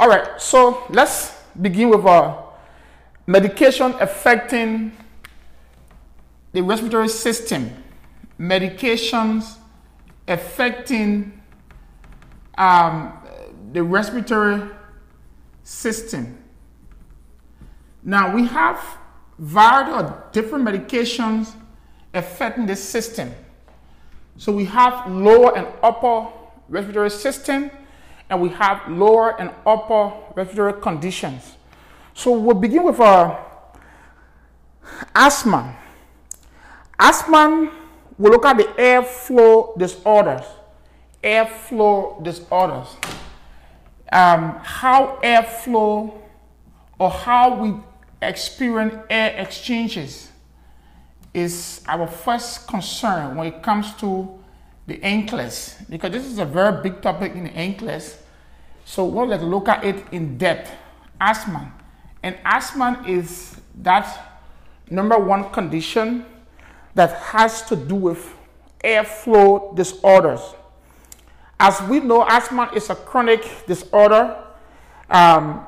[0.00, 2.42] All right, so let's begin with a
[3.26, 4.96] medication affecting
[6.52, 7.70] the respiratory system.
[8.38, 9.58] Medications
[10.26, 11.38] affecting
[12.56, 13.12] um,
[13.74, 14.70] the respiratory
[15.64, 16.42] system.
[18.02, 18.82] Now we have
[19.38, 21.54] variety of different medications
[22.14, 23.34] affecting the system.
[24.38, 26.32] So we have lower and upper
[26.70, 27.70] respiratory system,
[28.30, 31.56] and we have lower and upper respiratory conditions.
[32.14, 33.36] So we'll begin with uh,
[35.14, 35.76] asthma.
[36.98, 37.70] Asthma,
[38.16, 40.44] we look at the airflow disorders.
[41.22, 42.88] Airflow disorders.
[44.12, 46.12] Um, how airflow
[46.98, 47.74] or how we
[48.22, 50.30] experience air exchanges
[51.32, 54.39] is our first concern when it comes to
[54.90, 58.16] the NCLEX, because this is a very big topic in NCLEX.
[58.84, 60.68] So we'll look at it in depth.
[61.20, 61.72] Asthma.
[62.24, 64.42] And asthma is that
[64.90, 66.26] number one condition
[66.96, 68.34] that has to do with
[68.82, 70.40] airflow disorders.
[71.60, 74.42] As we know, asthma is a chronic disorder
[75.08, 75.64] um,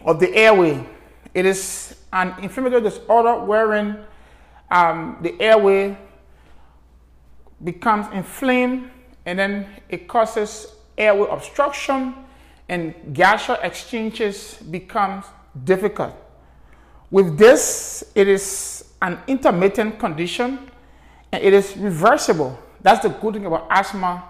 [0.00, 0.82] of the airway.
[1.34, 3.98] It is an inflammatory disorder wherein
[4.70, 5.98] um, the airway
[7.62, 8.90] becomes inflamed
[9.24, 12.14] and then it causes airway obstruction
[12.68, 15.24] and gaseous exchanges becomes
[15.64, 16.14] difficult.
[17.10, 20.70] With this, it is an intermittent condition
[21.32, 22.58] and it is reversible.
[22.80, 24.24] That's the good thing about asthma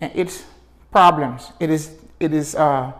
[0.00, 0.44] and its
[0.90, 1.52] problems.
[1.60, 2.92] It is, it is uh,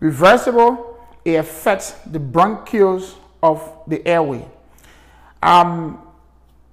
[0.00, 0.98] reversible.
[1.24, 4.46] It affects the bronchioles of the airway.
[5.42, 6.00] Um,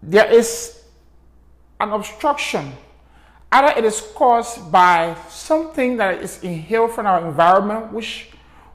[0.02, 0.77] there is
[1.80, 2.73] an obstruction.
[3.52, 8.30] Either it is caused by something that is inhaled from our environment, which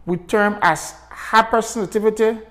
[0.06, 2.42] we term as hypersensitivity,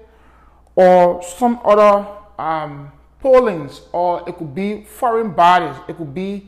[0.76, 6.48] or some other um, pollens, or it could be foreign bodies, it could be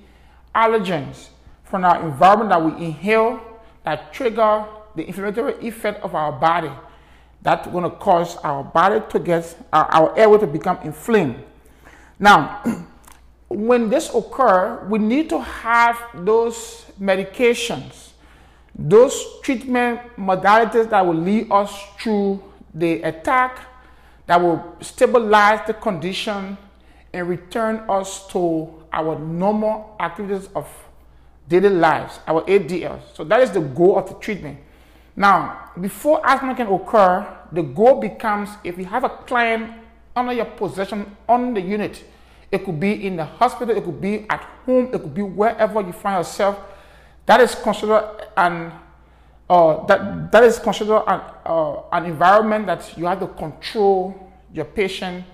[0.55, 1.29] allergens
[1.63, 3.41] from our environment that we inhale
[3.83, 6.71] that trigger the inflammatory effect of our body.
[7.41, 11.43] That's going to cause our body to get, our, our airway to become inflamed.
[12.19, 12.61] Now,
[13.53, 18.11] when this occur, we need to have those medications,
[18.75, 22.43] those treatment modalities that will lead us through
[22.73, 23.59] the attack,
[24.25, 26.57] that will stabilize the condition
[27.13, 30.67] and return us to our normal activities of
[31.47, 33.01] daily lives, our ADLs.
[33.13, 34.57] So that is the goal of the treatment.
[35.15, 39.71] Now, before asthma can occur, the goal becomes if you have a client
[40.15, 42.03] under your possession on the unit,
[42.53, 45.81] it could be in the hospital, it could be at home, it could be wherever
[45.81, 46.59] you find yourself.
[47.25, 48.71] That is considered an
[49.49, 54.65] uh, that that is considered an, uh, an environment that you have to control your
[54.65, 55.25] patient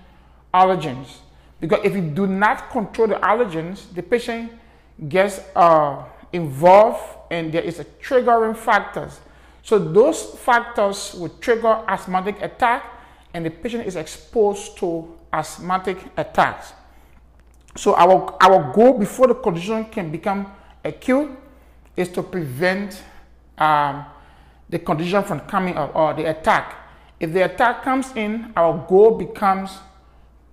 [0.53, 1.17] allergens.
[1.59, 4.53] Because if you do not control the allergens, the patient
[5.09, 9.19] gets uh, involved and there is a triggering factors.
[9.61, 12.85] So those factors will trigger asthmatic attack
[13.33, 16.73] and the patient is exposed to asthmatic attacks.
[17.75, 20.51] So our, our goal before the condition can become
[20.83, 21.29] acute
[21.95, 23.01] is to prevent
[23.57, 24.05] um,
[24.69, 26.75] the condition from coming up or the attack.
[27.19, 29.77] If the attack comes in, our goal becomes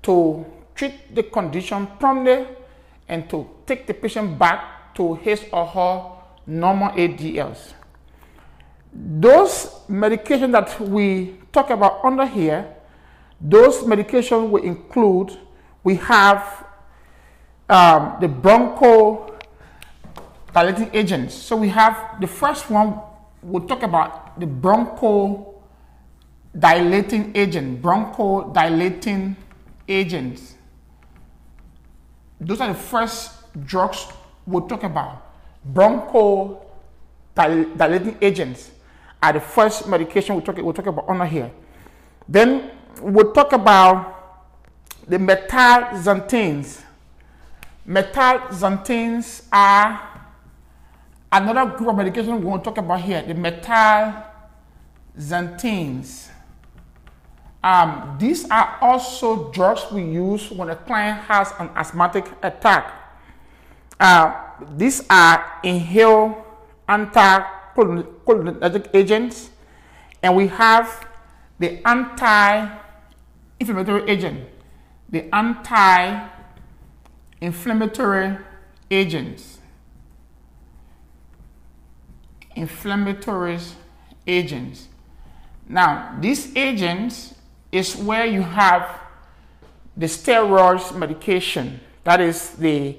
[0.02, 0.44] to
[0.74, 2.46] treat the condition promptly
[3.08, 6.12] and to take the patient back to his or her
[6.46, 7.72] normal ADLs.
[8.92, 12.74] Those medications that we talk about under here,
[13.40, 15.38] those medications will include,
[15.84, 16.65] we have
[17.68, 21.34] um, the bronchodilating agents.
[21.34, 23.00] So we have the first one,
[23.42, 29.34] we'll talk about the bronchodilating agent, bronchodilating
[29.88, 30.54] agents.
[32.40, 33.32] Those are the first
[33.66, 34.06] drugs
[34.46, 35.24] we'll talk about.
[35.72, 38.70] Bronchodilating agents
[39.22, 41.50] are the first medication we'll talk, we'll talk about under here.
[42.28, 42.70] Then
[43.00, 44.12] we'll talk about
[45.08, 45.18] the
[47.86, 47.86] methaxanthines.
[47.86, 50.00] Methaxanthines are
[51.32, 53.22] another group of medication we want to talk about here.
[53.22, 56.30] The methaxanthines.
[57.62, 62.92] Um, these are also drugs we use when a client has an asthmatic attack.
[63.98, 64.34] Uh,
[64.76, 66.34] these are inhaled
[66.88, 69.50] anticholinergic agents,
[70.22, 71.08] and we have
[71.58, 74.48] the anti-inflammatory agent,
[75.08, 76.28] the anti
[77.40, 78.38] inflammatory
[78.90, 79.58] agents.
[82.54, 83.58] Inflammatory
[84.26, 84.88] agents.
[85.68, 87.34] Now, these agents
[87.72, 89.00] is where you have
[89.96, 91.80] the steroids medication.
[92.04, 92.96] That is the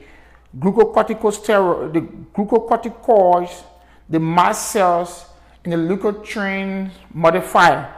[0.57, 3.63] glucocorticosteroid, the glucocorticoids,
[4.09, 5.25] the mast cells,
[5.63, 7.93] and the leukotriene modifier.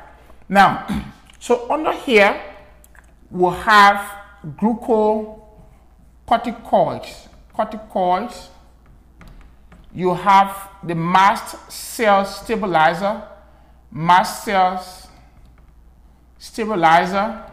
[0.47, 0.88] Now,
[1.39, 2.41] so under here,
[3.30, 4.19] we'll have
[4.57, 5.38] glucocorticoids,
[6.29, 7.27] corticoids.
[7.57, 8.49] Corticoids,
[9.91, 13.23] You have the mast cell stabilizer,
[13.91, 15.07] mast cells
[16.37, 17.43] stabilizer.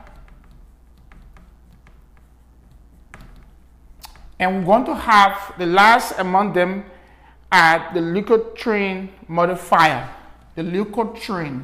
[4.39, 6.85] And we're going to have the last among them
[7.51, 10.07] at the leukotriene modifier.
[10.55, 11.63] The leukotriene.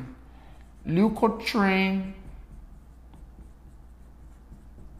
[0.86, 2.14] Leukotriene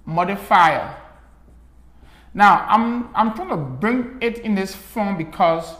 [0.04, 1.01] modifier.
[2.34, 5.74] Now, I'm, I'm trying to bring it in this form because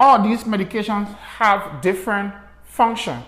[0.00, 2.34] all these medications have different
[2.64, 3.22] function,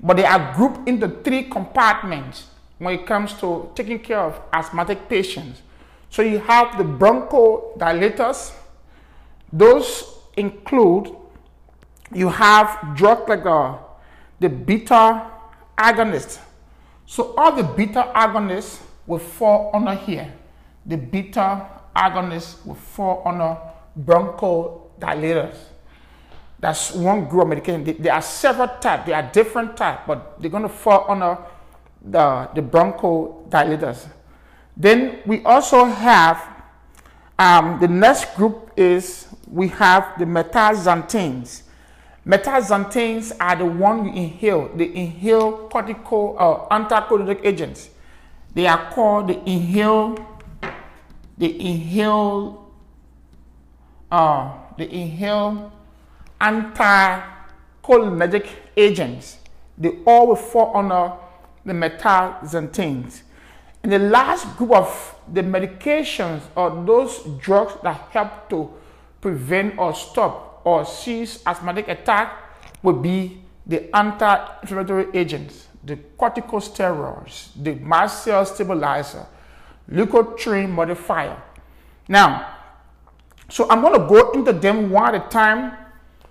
[0.00, 2.46] but they are grouped into three compartments
[2.78, 5.62] when it comes to taking care of asthmatic patients.
[6.08, 8.52] So you have the bronchodilators.
[9.52, 11.14] Those include,
[12.12, 13.78] you have drugs like the,
[14.40, 15.30] the beta
[15.78, 16.40] agonist.
[17.06, 20.32] So all the beta agonists will fall under here.
[20.86, 23.56] The beta agonists will fall under
[23.98, 25.56] bronchodilators.
[26.58, 28.02] That's one group of medication.
[28.02, 29.06] There are several types.
[29.06, 31.38] There are different types, but they're going to fall under
[32.02, 34.06] the, the bronchodilators.
[34.76, 36.46] Then we also have
[37.38, 41.62] um, the next group is we have the mirtazapines.
[42.26, 44.70] Mirtazapines are the one you inhale.
[44.76, 47.88] They inhale cortical or uh, anticholinergic agents.
[48.54, 50.16] They are called the inhale,
[51.40, 52.70] the inhale,
[54.12, 55.72] uh, the inhale
[56.40, 58.46] anticholinergic
[58.76, 59.38] agents.
[59.76, 61.14] They all will fall under
[61.64, 63.22] the mirtazapines.
[63.82, 68.70] And the last group of the medications or those drugs that help to
[69.22, 72.36] prevent or stop or cease asthmatic attack
[72.82, 79.24] would be the anti-inflammatory agents the corticosteroids, the mast cell stabilizer,
[79.90, 81.36] leukotriene modifier.
[82.08, 82.56] Now,
[83.48, 85.72] so I'm going to go into them one at a time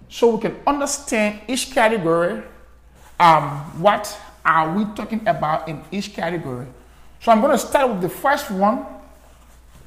[0.08, 2.42] so we can understand each category.
[3.20, 6.68] Um, what are we talking about in each category?
[7.22, 8.86] So I'm going to start with the first one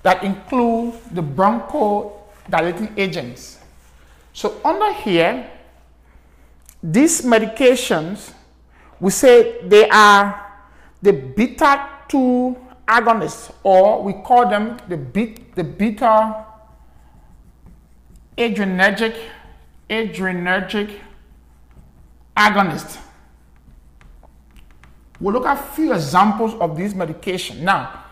[0.03, 3.59] that include the bronchodilating agents.
[4.35, 5.49] So under here,
[6.83, 8.33] these medications
[9.03, 10.47] we say they are
[11.03, 12.57] the beta 2
[12.87, 16.45] agonists, or we call them the, beta, the beta
[18.37, 19.17] adrenergic,
[19.89, 20.99] adrenergic
[22.37, 22.99] agonist.
[25.21, 27.65] We'll look at a few examples of these medication.
[27.65, 28.05] Now,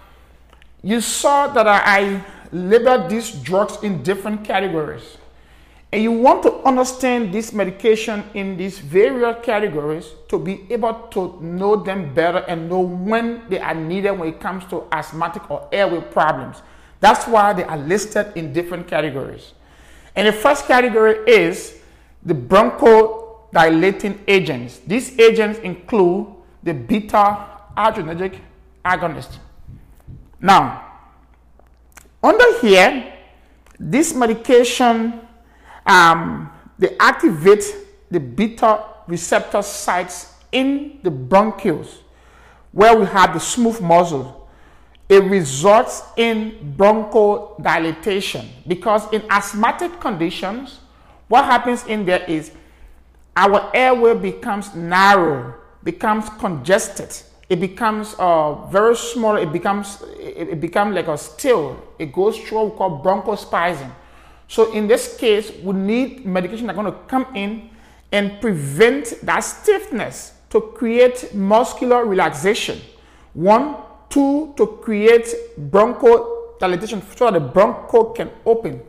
[0.82, 5.16] you saw that I labeled these drugs in different categories.
[5.92, 11.36] And you want to understand this medication in these various categories to be able to
[11.42, 15.68] know them better and know when they are needed when it comes to asthmatic or
[15.72, 16.62] airway problems.
[17.00, 19.54] That's why they are listed in different categories.
[20.14, 21.80] And the first category is
[22.22, 24.78] the bronchodilating agents.
[24.86, 26.28] These agents include
[26.62, 28.38] the beta adrenergic
[28.84, 29.38] agonist.
[30.40, 30.86] Now,
[32.22, 33.12] under here,
[33.78, 35.26] this medication
[35.86, 37.64] um, they activate
[38.10, 41.98] the beta receptor sites in the bronchioles
[42.72, 44.48] where we have the smooth muscle.
[45.08, 50.78] It results in bronchodilation because in asthmatic conditions,
[51.26, 52.52] what happens in there is
[53.36, 57.16] our airway becomes narrow, becomes congested.
[57.48, 59.36] It becomes uh, very small.
[59.36, 61.82] It becomes it, it becomes like a still.
[61.98, 63.90] It goes through what we call bronchospasm.
[64.50, 67.70] So in this case, we need medication that's going to come in
[68.10, 72.80] and prevent that stiffness to create muscular relaxation.
[73.32, 73.76] One,
[74.08, 78.82] two, to create bronchodilation so that the broncho can open.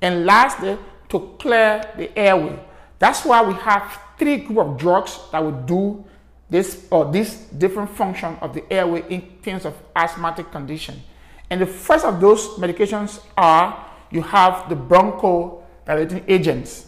[0.00, 0.78] And lastly,
[1.10, 2.58] to clear the airway.
[2.98, 6.02] That's why we have three group of drugs that will do
[6.48, 11.02] this or this different function of the airway in terms of asthmatic condition.
[11.50, 13.84] And the first of those medications are
[14.14, 16.86] you have the bronchodilating agents.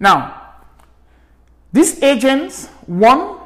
[0.00, 0.54] Now,
[1.72, 3.36] these agents, one,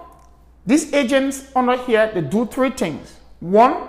[0.64, 3.16] these agents under here, they do three things.
[3.40, 3.88] One,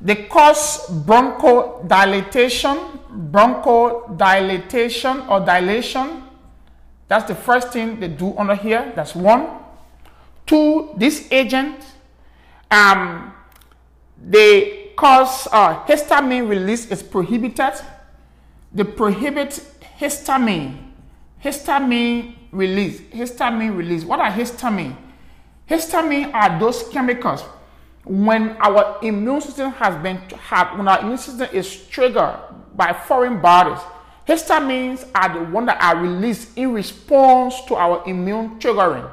[0.00, 2.98] they cause bronchodilation,
[3.30, 6.24] bronchodilation or dilation.
[7.06, 8.92] That's the first thing they do under here.
[8.96, 9.46] That's one.
[10.44, 11.84] Two, this agent,
[12.70, 13.32] um,
[14.20, 17.74] they cause uh, histamine release is prohibited.
[18.72, 19.60] They prohibit
[19.98, 20.78] histamine,
[21.42, 24.04] histamine release, histamine release.
[24.04, 24.96] What are histamine?
[25.68, 27.42] Histamine are those chemicals
[28.04, 32.36] when our immune system has been have, when our immune system is triggered
[32.74, 33.82] by foreign bodies.
[34.26, 39.10] Histamines are the one that are released in response to our immune triggering.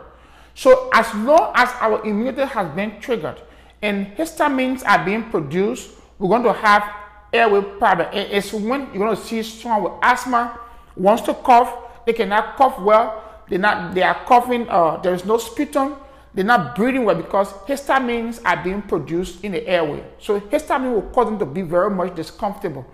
[0.56, 3.42] So as long as our immunity has been triggered
[3.84, 6.90] and histamines are being produced, we're going to have
[7.34, 8.08] airway problem.
[8.14, 10.58] It's when you're going to see someone with asthma
[10.96, 15.26] wants to cough, they cannot cough well, they're not, they are coughing, uh, there is
[15.26, 15.98] no sputum,
[16.34, 20.02] they're not breathing well because histamines are being produced in the airway.
[20.18, 22.86] So histamine will cause them to be very much discomfortable.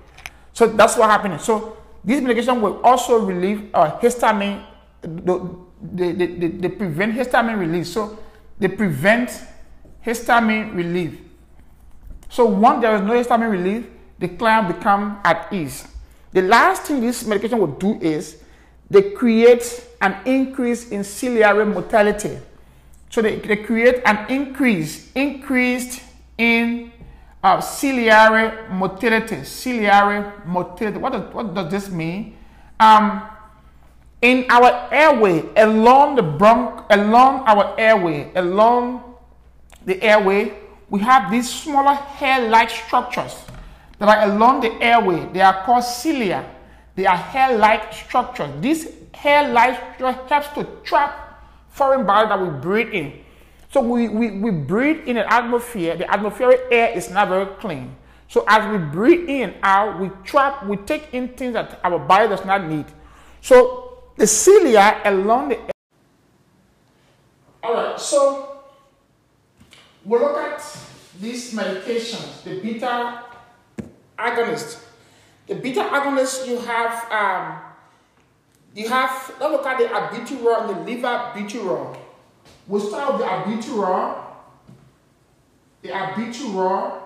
[0.53, 1.37] So that's what happening.
[1.37, 4.65] So this medication will also relieve uh, histamine,
[5.01, 7.93] they, they, they, they prevent histamine release.
[7.93, 8.17] So
[8.57, 9.29] they prevent
[10.05, 11.19] histamine relief.
[12.29, 13.87] So once there is no histamine relief,
[14.19, 15.87] the client become at ease.
[16.31, 18.41] The last thing this medication will do is
[18.89, 22.37] they create an increase in ciliary motility.
[23.09, 26.01] So they, they create an increase, increased
[26.37, 26.91] in
[27.43, 29.43] uh, ciliary motility.
[29.43, 30.97] Ciliary motility.
[30.97, 32.37] What does, what does this mean?
[32.79, 33.23] Um,
[34.21, 39.08] in our airway, along the bronch, along our airway, along
[39.85, 40.53] the airway,
[40.89, 43.35] we have these smaller hair-like structures
[43.99, 45.27] that are along the airway.
[45.33, 46.49] They are called cilia.
[46.95, 48.49] They are hair-like structures.
[48.59, 53.13] This hair-like structure helps to trap foreign body that we breathe in.
[53.71, 55.95] So we, we, we breathe in an atmosphere.
[55.95, 57.95] The atmospheric air is not very clean.
[58.27, 61.99] So as we breathe in and out, we trap, we take in things that our
[61.99, 62.85] body does not need.
[63.41, 65.59] So the cilia along the.
[67.63, 68.58] All right, so
[70.05, 70.61] we'll look at
[71.19, 73.23] these medications, the beta
[74.17, 74.83] agonist.
[75.47, 77.59] The beta agonist, you have, um,
[78.75, 81.97] you have, let's look at the albuterol and the levalbuterol.
[82.67, 84.23] We'll start with the albuterol,
[85.81, 87.01] the albuterol,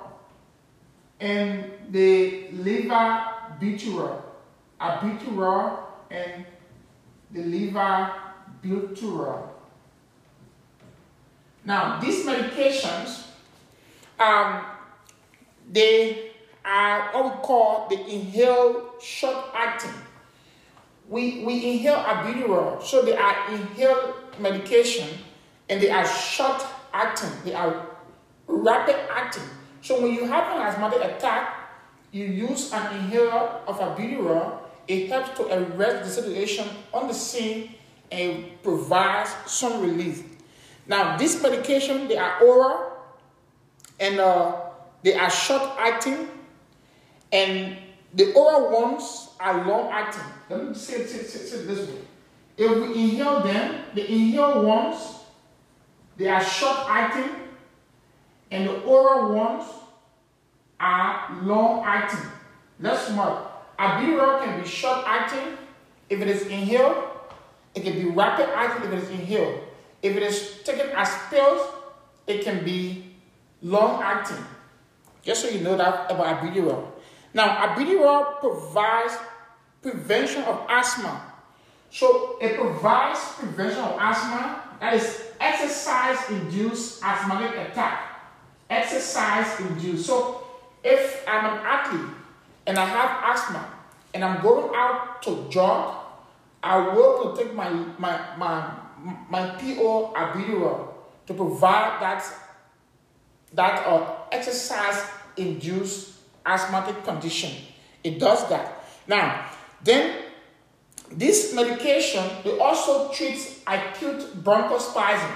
[1.19, 3.23] and the liver
[3.59, 4.21] levalbuterol.
[4.81, 5.79] Albuterol
[6.11, 6.45] and
[7.31, 8.13] the liver
[8.63, 9.52] butyral.
[11.65, 13.27] Now, these medications,
[14.19, 14.65] um,
[15.71, 16.31] they
[16.65, 19.93] are what we call the inhaled short acting.
[21.09, 25.07] We, we inhale albuterol, so they are inhaled medication
[25.69, 27.87] and they are short acting, they are
[28.47, 29.43] rapid acting.
[29.81, 31.59] So when you have an asthmatic attack,
[32.11, 37.75] you use an inhaler of albuterol it helps to arrest the situation on the scene
[38.11, 40.23] and provides some relief.
[40.87, 42.91] Now, this medication, they are oral
[43.99, 44.55] and uh,
[45.03, 46.27] they are short acting,
[47.31, 47.77] and
[48.13, 50.23] the oral ones are long acting.
[50.49, 51.97] Let me say it, say, say, say this way.
[52.57, 55.19] If we inhale them, the inhale ones,
[56.17, 57.29] they are short acting,
[58.51, 59.65] and the oral ones
[60.79, 62.29] are long acting.
[62.79, 63.51] Let's mark.
[63.79, 65.57] Albuterol can be short acting
[66.09, 67.03] if it is inhaled.
[67.73, 69.59] It can be rapid acting if it is inhaled.
[70.03, 71.63] If it is taken as pills,
[72.27, 73.15] it can be
[73.61, 74.43] long acting.
[75.23, 76.91] Just so you know that about albuterol.
[77.33, 79.15] Now, albuterol provides
[79.81, 81.31] prevention of asthma.
[81.89, 84.61] So it provides prevention of asthma.
[84.81, 88.19] That is exercise-induced asthmatic attack.
[88.69, 90.05] Exercise-induced.
[90.05, 90.43] So
[90.83, 92.11] if I'm an athlete
[92.67, 93.71] and I have asthma
[94.13, 95.95] and I'm going out to jog,
[96.61, 98.82] I will take my my my
[99.29, 100.87] my PO albuterol
[101.27, 102.23] to provide that
[103.53, 105.05] that uh, exercise
[105.37, 107.51] induced asthmatic condition.
[108.03, 108.83] It does that.
[109.07, 109.45] Now,
[109.83, 110.23] then
[111.11, 115.31] this medication it also treats acute bronchospasm.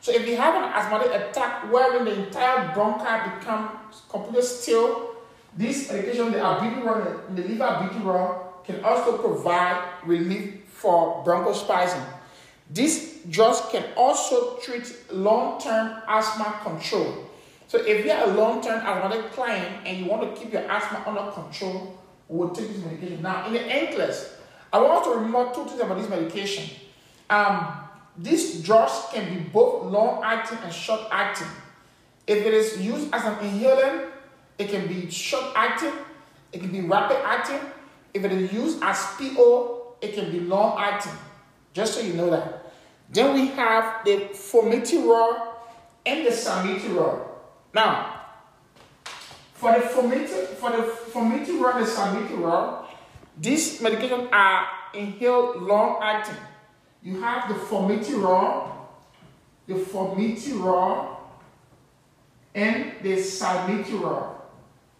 [0.00, 5.14] So if you have an asthmatic attack wherein the entire bronchi becomes completely still
[5.56, 12.04] this medication, the albuterol the levalbuterol, can also provide relief for bronchospasm.
[12.70, 17.30] These drugs can also treat long-term asthma control.
[17.68, 21.30] So if you're a long-term asthmatic client and you want to keep your asthma under
[21.32, 23.22] control, we'll take this medication.
[23.22, 24.32] Now, in the NCLEX,
[24.72, 26.68] I want to remember two things about this medication.
[27.30, 27.80] Um,
[28.16, 31.48] these drugs can be both long-acting and short-acting.
[32.26, 34.10] If it is used as an inhalant,
[34.58, 35.92] it can be short acting,
[36.52, 37.60] it can be rapid acting.
[38.14, 41.12] If it is used as PO, it can be long acting.
[41.74, 42.72] Just so you know that.
[43.10, 45.48] Then we have the formoterol
[46.06, 47.28] and the salmeterol.
[47.74, 48.22] Now,
[49.52, 52.86] for the formoterol, for the formoterol and
[53.36, 56.36] these medications are inhaled long acting.
[57.02, 58.70] You have the formoterol,
[59.66, 61.16] the formoterol,
[62.54, 64.34] and the salmeterol.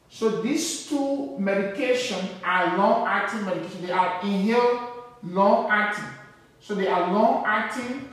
[0.09, 3.87] So these two medications are long-acting medications.
[3.87, 4.81] They are inhaled
[5.23, 6.05] long-acting.
[6.65, 8.09] So they are long-acting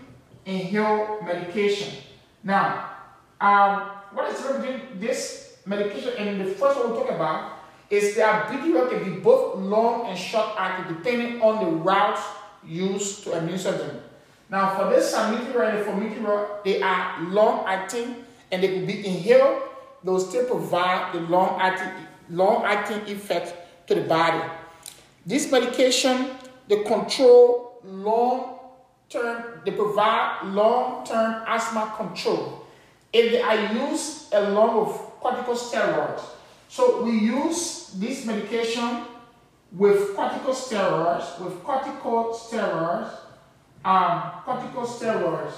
[0.45, 1.95] inhaled medication.
[2.43, 2.91] Now,
[3.39, 8.27] um, what is between this medication and the first one we talk about is the
[8.27, 12.19] ability can be both long and short-acting depending on the route
[12.67, 14.01] used to administer them.
[14.49, 19.61] Now, for this salmeterol and the formoterol, they are long-acting and they can be inhaled
[20.03, 23.53] they will still provide the long-acting, long-acting effect
[23.87, 24.41] to the body.
[25.25, 26.31] This medication,
[26.67, 32.65] they control long-term, they provide long-term asthma control.
[33.13, 36.21] If they are used along with corticosteroids.
[36.67, 39.05] So we use this medication
[39.71, 43.11] with corticosteroids, with corticosteroids,
[43.85, 45.53] um, corticosteroids.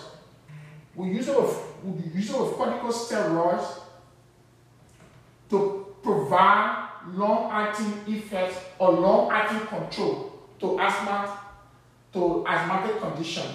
[0.95, 3.79] We use it with, we use it with corticosteroids
[5.49, 11.39] to provide long-acting effects or long-acting control to asthma,
[12.13, 13.53] to asthmatic conditions.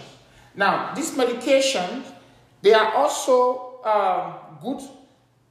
[0.55, 2.05] Now, these medications,
[2.63, 4.83] they are also uh, good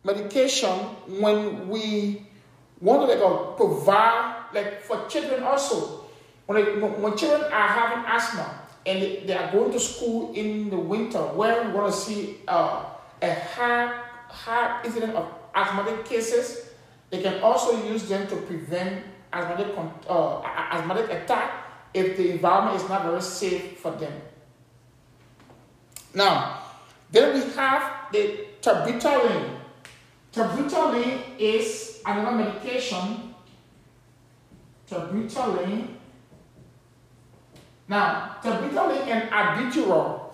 [0.04, 0.76] medication
[1.20, 2.28] when we
[2.82, 6.06] want to like, uh, provide, like for children also,
[6.46, 10.70] when, they, when children are having asthma and they, they, are going to school in
[10.70, 12.86] the winter where we want to see uh,
[13.22, 16.72] a high, high incidence of asthmatic cases,
[17.10, 19.74] they can also use them to prevent asthmatic,
[20.10, 24.14] uh, asthmatic attack if the environment is not very safe for them.
[26.14, 26.64] Now,
[27.12, 29.60] then we have the terbutaline.
[30.34, 33.34] Terbutaline is another medication.
[34.90, 35.88] Terbutaline.
[37.88, 40.34] Now, terbutaline and albuterol.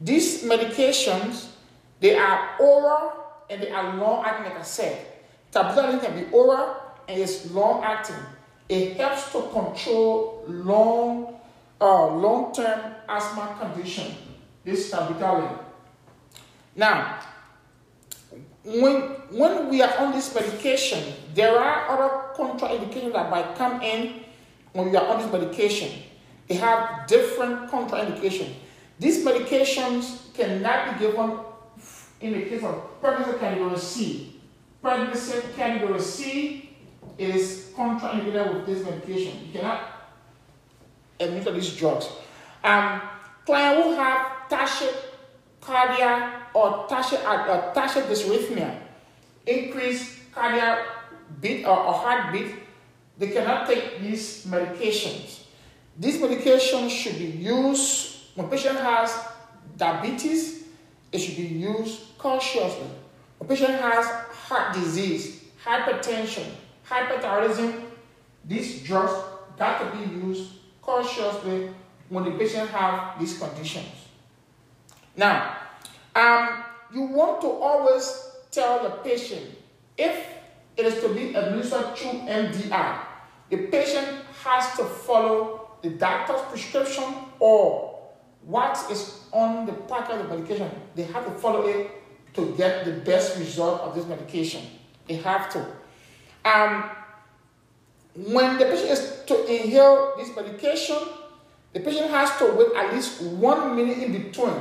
[0.00, 1.48] These medications,
[2.00, 3.12] they are oral
[3.48, 5.06] and they are long acting, like I said.
[5.52, 6.76] Terbutaline can be oral
[7.08, 8.16] and it's long acting.
[8.70, 11.34] It helps to control long,
[11.80, 14.14] uh, long-term asthma condition.
[14.64, 15.58] This terbutaline.
[16.76, 17.18] Now,
[18.62, 21.02] when when we are on this medication,
[21.34, 24.22] there are other contraindications that might come in
[24.72, 25.90] when we are on this medication.
[26.46, 28.54] They have different contraindications.
[29.00, 31.40] These medications cannot be given
[32.20, 34.40] in the case of pregnancy category C.
[34.80, 36.69] Pregnancy category C
[37.18, 39.46] is contraindicated with this medication.
[39.46, 40.00] You cannot
[41.18, 42.08] administer these drugs.
[42.64, 43.00] Um,
[43.44, 48.78] client will have tachycardia or tachy, uh, tachydysrhythmia,
[49.46, 50.86] increased cardiac
[51.40, 52.54] beat or, or heartbeat.
[53.18, 55.44] They cannot take these medications.
[55.98, 59.18] These medications should be used when a patient has
[59.76, 60.64] diabetes.
[61.12, 62.86] It should be used cautiously.
[63.40, 66.46] A patient has heart disease, hypertension,
[66.90, 67.84] hyperthyroidism.
[68.44, 69.12] These drugs
[69.56, 71.70] got to be used cautiously
[72.08, 73.86] when the patient have these conditions.
[75.16, 75.56] Now,
[76.16, 79.46] um, you want to always tell the patient
[79.96, 80.26] if
[80.76, 82.98] it is to be administered through MDI,
[83.50, 87.04] the patient has to follow the doctor's prescription
[87.38, 87.98] or
[88.42, 90.70] what is on the packet of medication.
[90.94, 91.90] They have to follow it
[92.34, 94.64] to get the best result of this medication.
[95.06, 95.66] They have to.
[96.44, 96.90] Um,
[98.14, 100.98] when the patient is to inhale this medication,
[101.72, 104.54] the patient has to wait at least one minute in between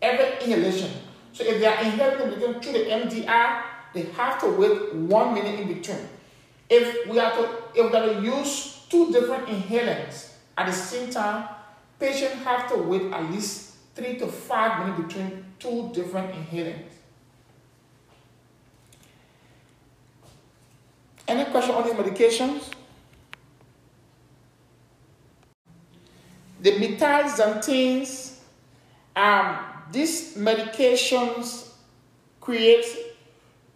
[0.00, 0.90] every inhalation.
[1.32, 3.62] So if they are inhaling the medication through the MDI,
[3.94, 6.08] they have to wait one minute in between.
[6.68, 11.10] If we are to if we are to use two different inhalants at the same
[11.10, 11.48] time,
[11.98, 16.91] patients have to wait at least three to five minutes between two different inhalants.
[21.32, 22.70] Any question on these medications?
[26.60, 28.36] The mirtazapines,
[29.16, 29.56] um,
[29.90, 31.70] these medications
[32.38, 32.84] create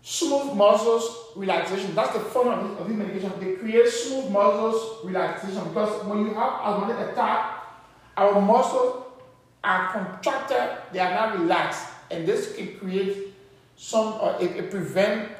[0.02, 1.94] smooth muscles relaxation.
[1.94, 3.40] That's the formula of these medications.
[3.40, 7.64] They create smooth muscles relaxation because when you have asthmatic attack,
[8.18, 9.02] our muscles
[9.64, 13.34] are contracted, they are not relaxed, and this can create
[13.76, 15.30] some, uh, it, it prevent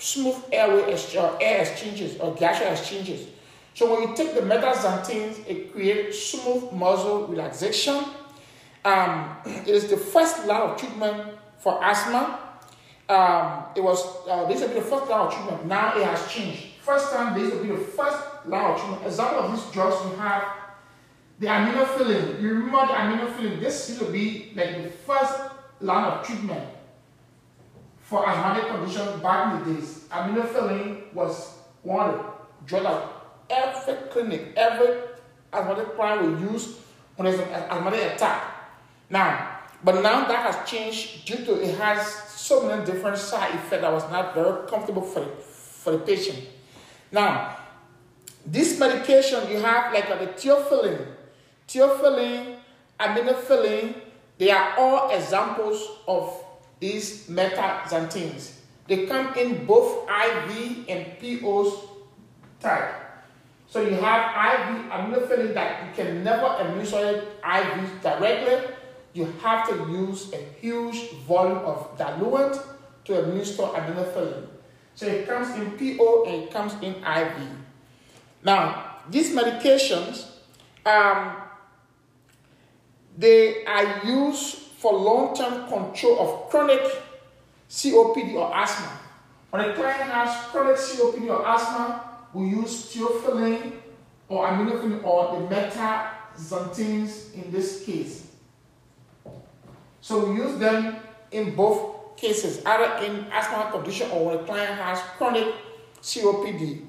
[0.00, 0.96] smooth airway
[1.40, 3.28] air exchanges or gaseous exchanges.
[3.74, 8.04] So when you take the mirtazapines, it creates smooth muscle relaxation
[8.82, 12.40] Um, it is the first line of treatment for asthma.
[13.08, 15.66] Um, it was uh, this will be the first line of treatment.
[15.66, 16.80] Now it has changed.
[16.80, 19.06] First time this will be the first line of treatment.
[19.06, 20.44] Example of these drugs we have
[21.38, 22.40] the aminophylline.
[22.40, 23.60] You remember the aminophylline?
[23.60, 25.34] This to be like the first
[25.80, 26.64] line of treatment
[28.10, 30.04] for asthmatic conditions back in the days.
[30.10, 32.18] Aminophylline was one
[32.66, 33.06] drug that
[33.48, 34.96] every clinic, every
[35.52, 36.80] asthmatic client will use
[37.14, 38.42] when there's an asthmatic attack.
[39.08, 43.82] Now, but now that has changed due to it has so many different side effects
[43.82, 46.48] that was not very comfortable for the, for the patient.
[47.12, 47.58] Now,
[48.44, 51.06] this medication you have like the theophylline,
[51.68, 52.56] theophylline,
[52.98, 53.94] aminophylline,
[54.36, 56.44] they are all examples of
[56.80, 58.52] these metaxanthines.
[58.88, 61.86] They come in both IV and POs
[62.58, 62.94] type.
[63.68, 68.74] So you have IV aminophylline that you can never administer IV directly.
[69.12, 72.58] You have to use a huge volume of diluent
[73.04, 74.48] to administer aminophylline.
[74.96, 77.48] So it comes in PO and it comes in IV.
[78.42, 80.26] Now, these medications,
[80.84, 81.36] um,
[83.16, 86.80] they are used for long-term control of chronic
[87.68, 88.98] COPD or asthma.
[89.50, 93.72] When a client has chronic COPD or asthma, we use theophylline
[94.28, 98.26] or aminophylline or the metaxanthines in this case.
[100.00, 100.96] So we use them
[101.30, 105.46] in both cases, either in asthma condition or when a client has chronic
[106.00, 106.86] COPD.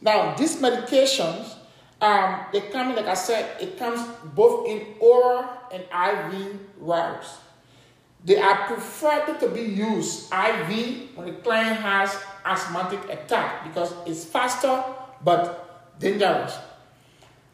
[0.00, 1.56] Now, these medications,
[2.00, 4.00] um, they come like I said, it comes
[4.34, 7.38] both in oral and IV routes.
[8.24, 14.24] They are preferred to be used IV when the client has asthmatic attack because it's
[14.24, 14.82] faster
[15.22, 16.56] but dangerous.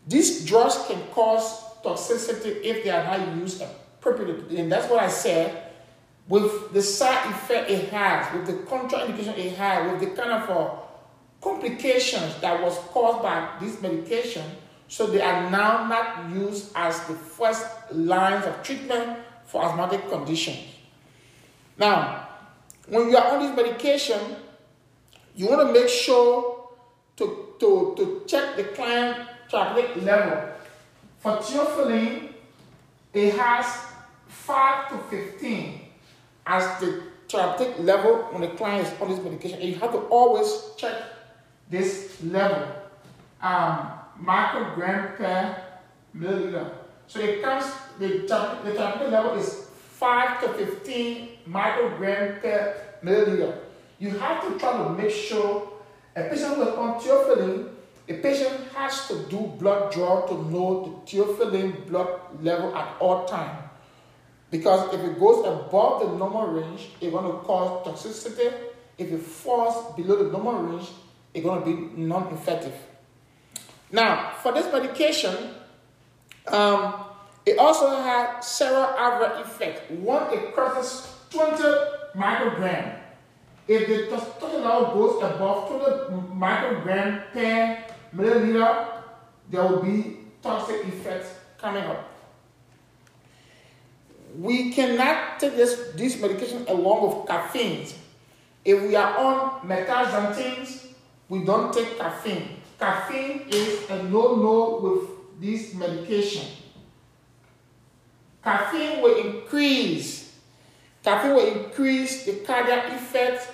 [0.07, 4.59] These drugs can cause toxicity if they are not used appropriately.
[4.59, 5.67] And that's what I said.
[6.29, 10.51] With the side effect it has, with the contraindication it has, with the kind of
[10.51, 10.71] uh,
[11.41, 14.45] complications that was caused by this medication,
[14.89, 20.59] so they are now not used as the first lines of treatment for asthmatic conditions.
[21.79, 22.29] Now,
[22.89, 24.21] when you are on this medication,
[25.35, 26.71] you want to make sure
[27.17, 30.53] to, to, to check the client therapeutic level.
[31.21, 32.33] For theophylline,
[33.13, 33.87] it has
[34.29, 35.81] 5 to 15
[36.47, 39.61] as the therapeutic level when the client is on this medication.
[39.61, 40.95] And you have to always check
[41.71, 42.69] this level,
[43.41, 45.57] um, microgram per
[46.15, 46.71] milliliter.
[47.07, 47.65] So it comes,
[47.99, 49.67] the, the therapeutic level is
[49.99, 53.59] 5 to 15 microgram per milliliter.
[53.99, 55.71] You have to try to make sure
[56.17, 57.69] a patient is on theophylline,
[58.09, 63.25] a patient has to do blood draw to know the theophylline blood level at all
[63.27, 63.71] time.
[64.51, 68.53] Because if it goes above the normal range, it's going to cause toxicity.
[68.99, 70.89] If it falls below the normal range,
[71.35, 72.75] it's going to be non-effective.
[73.93, 75.35] Now, for this medication,
[76.49, 76.95] um,
[77.47, 79.91] it also has several other effects.
[79.91, 81.63] One, it crosses 20
[82.15, 82.99] microgram.
[83.67, 89.03] If the testosterone goes above 20 microgram per milliliter,
[89.51, 92.09] there will be toxic effects coming up.
[94.39, 97.87] We cannot take this, this medication along with caffeine.
[98.65, 100.90] If we are on metaxanthines,
[101.31, 102.61] we don't take caffeine.
[102.79, 106.47] Caffeine is a no-no with this medication.
[108.43, 110.39] Caffeine will increase.
[111.05, 113.49] Caffeine will increase the cardiac effect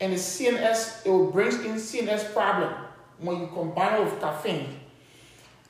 [0.00, 1.04] and the CNS.
[1.04, 2.72] It will bring in CNS problem
[3.18, 4.80] when you combine it with caffeine.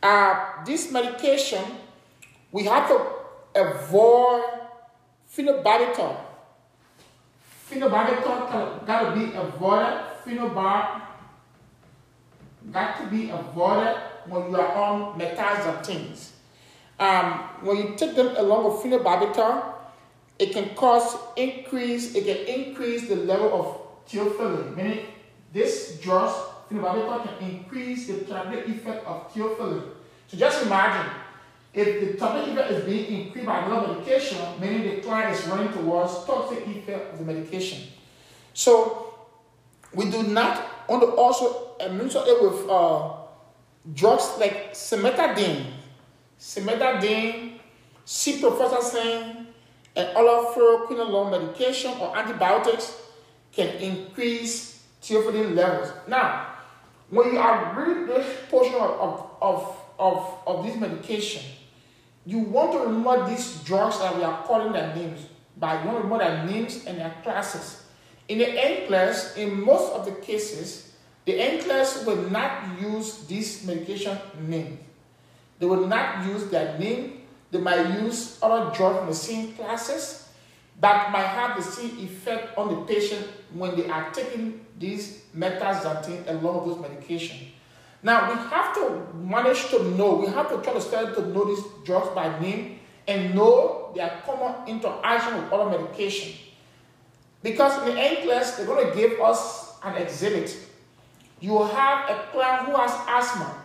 [0.01, 1.65] Uh, this medication,
[2.53, 3.05] we have to
[3.57, 4.45] avoid
[5.35, 6.17] phenobarbital.
[7.69, 10.05] Phenobarbital got to be avoided.
[10.25, 11.08] Phenobar
[12.73, 16.31] got to be avoided when you are on metaxanthines.
[16.99, 19.75] Um, when you take them along with phenobarbital,
[20.39, 25.07] it can cause increase, it can increase the level of theophylline, meaning
[25.53, 26.35] this drugs,
[26.71, 29.85] phenobarbital can increase the therapeutic effect of theophylline.
[30.27, 31.11] So just imagine,
[31.73, 35.73] if the therapeutic effect is being increased by another medication, meaning the client is running
[35.73, 37.89] towards toxic effect of the medication.
[38.55, 39.15] So
[39.95, 43.13] we do not want to also administer it with uh,
[43.95, 45.67] drugs like cimetidine,
[46.39, 47.59] cimetidine,
[48.07, 49.47] ciprofloxacin,
[49.97, 52.97] and other fluoroquinolone medication or antibiotics
[53.53, 55.93] can increase theophylline levels.
[56.07, 56.55] Now,
[57.11, 61.43] when you are reading this portion of, of, of, of, this medication,
[62.27, 65.21] you want to remember these drugs that we are calling their names
[65.57, 67.85] by you want to remember their names and their classes.
[68.29, 70.88] In the NCLEX, in most of the cases,
[71.29, 74.79] the NCLEX will not use this medication name.
[75.59, 77.21] They will not use their name.
[77.51, 80.31] They might use other the same classes
[80.81, 86.27] that might have the same effect on the patient when they are taking these metaxanthine
[86.31, 87.37] along with those medication.
[88.03, 91.45] Now we have to manage to know, we have to try to study to know
[91.45, 96.39] these drugs by name and know their common interaction with other medication.
[97.43, 100.57] Because in the NCLEX, they're going to give us an exhibit.
[101.41, 103.65] You have a client who has asthma,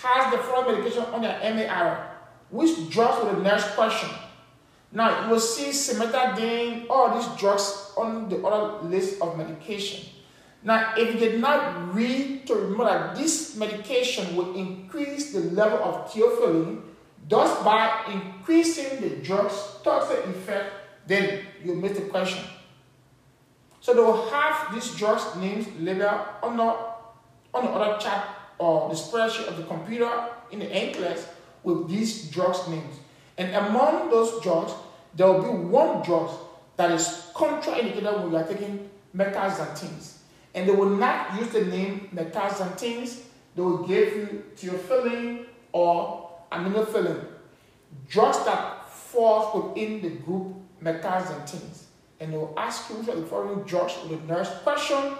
[0.00, 2.10] has the following medication on their MAR.
[2.50, 4.08] Which drugs will the nurse question?
[4.92, 10.04] Now, you will see cimetidine, all these drugs on the other list of medication.
[10.62, 15.78] Now, if you did not read to remember that this medication will increase the level
[15.78, 16.82] of theophylline,
[17.28, 20.72] thus by increasing the drug's toxic effect,
[21.06, 22.44] then you miss the question.
[23.80, 26.91] So they will have these drugs names labeled the,
[27.54, 30.10] on the other chart or uh, the spreadsheet of the computer
[30.50, 31.26] in the class
[31.62, 32.96] with these drugs names.
[33.38, 34.72] And among those drugs,
[35.14, 36.30] there will be one drug
[36.76, 40.18] that is contraindicated when you are taking metaxanthines.
[40.54, 43.22] And they will not use the name metaxanthines.
[43.54, 47.24] They will give you theophylline or aminophylline.
[48.08, 51.84] Drugs that fall within the group metaxanthines
[52.22, 55.14] and they will ask you of the following drugs will the nurse question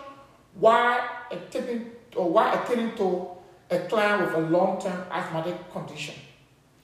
[0.55, 3.29] why attending or why attending to
[3.71, 6.15] a client with a long-term asthmatic condition.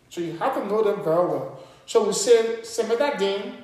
[0.09, 1.61] So you have to know them very well.
[1.87, 3.57] So we say cimetidine,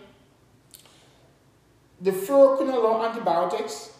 [2.00, 3.92] the fluoroquinolone antibiotics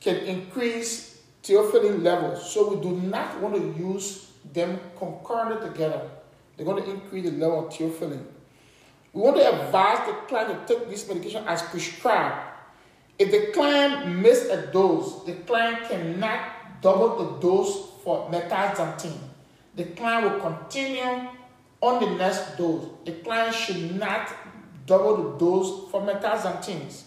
[0.00, 2.52] can increase theophylline levels.
[2.52, 6.08] So we do not want to use them concurrently together.
[6.56, 8.24] They're going to increase the level of theophylline.
[9.12, 12.49] We want to advise the client to take this medication as prescribed.
[13.20, 19.20] If the client missed a dose, the client cannot double the dose for metaxanthine.
[19.76, 21.28] The client will continue
[21.82, 22.88] on the next dose.
[23.04, 24.32] The client should not
[24.86, 27.02] double the dose for metaxanthines.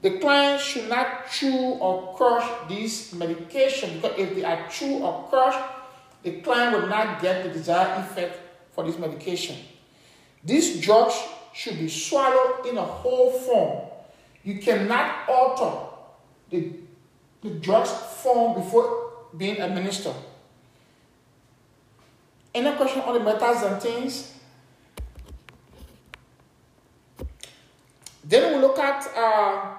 [0.00, 5.28] The client should not chew or crush this medication because if they are chew or
[5.28, 5.54] crush,
[6.22, 8.40] the client will not get the desired effect
[8.72, 9.58] for this medication.
[10.42, 13.91] These drugs should be swallowed in a whole form.
[14.44, 15.88] You cannot alter
[16.50, 16.72] the,
[17.42, 20.16] the drug's form before being administered.
[22.54, 24.30] Any question on the metaxanthines?
[28.24, 29.74] Then we look at uh,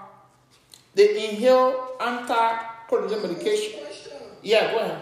[0.95, 3.80] the inhaled anticholinergic medication.
[4.41, 5.02] Yeah, go ahead.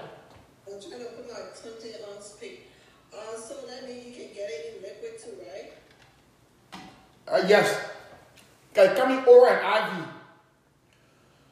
[0.68, 2.68] I'm trying to put my content on speak.
[3.14, 5.74] Uh, so that means you can get it in liquid too, right?
[7.28, 7.91] Uh, yes.
[8.72, 10.08] Okay, coming oral and IV.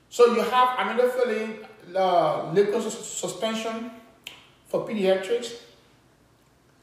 [0.10, 3.92] So you have aminophylline uh, liquid suspension
[4.68, 5.54] for pediatrics.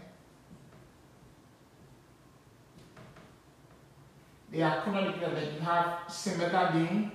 [4.50, 5.34] They are contraindicated.
[5.34, 7.12] Then you have cimetidine.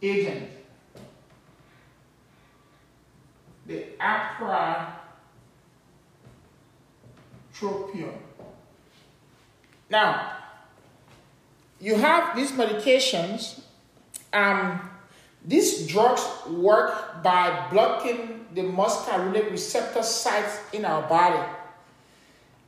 [0.02, 0.50] agent.
[3.68, 4.94] The ipratropium.
[9.90, 10.32] Now,
[11.80, 13.62] you have these medications.
[14.34, 14.89] Um,
[15.46, 21.42] These drugs work by blocking the muscarinic receptor sites in our body.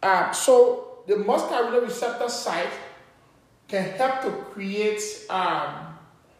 [0.01, 2.71] Uh, so the muscarinic receptor site
[3.67, 5.91] can help to create um,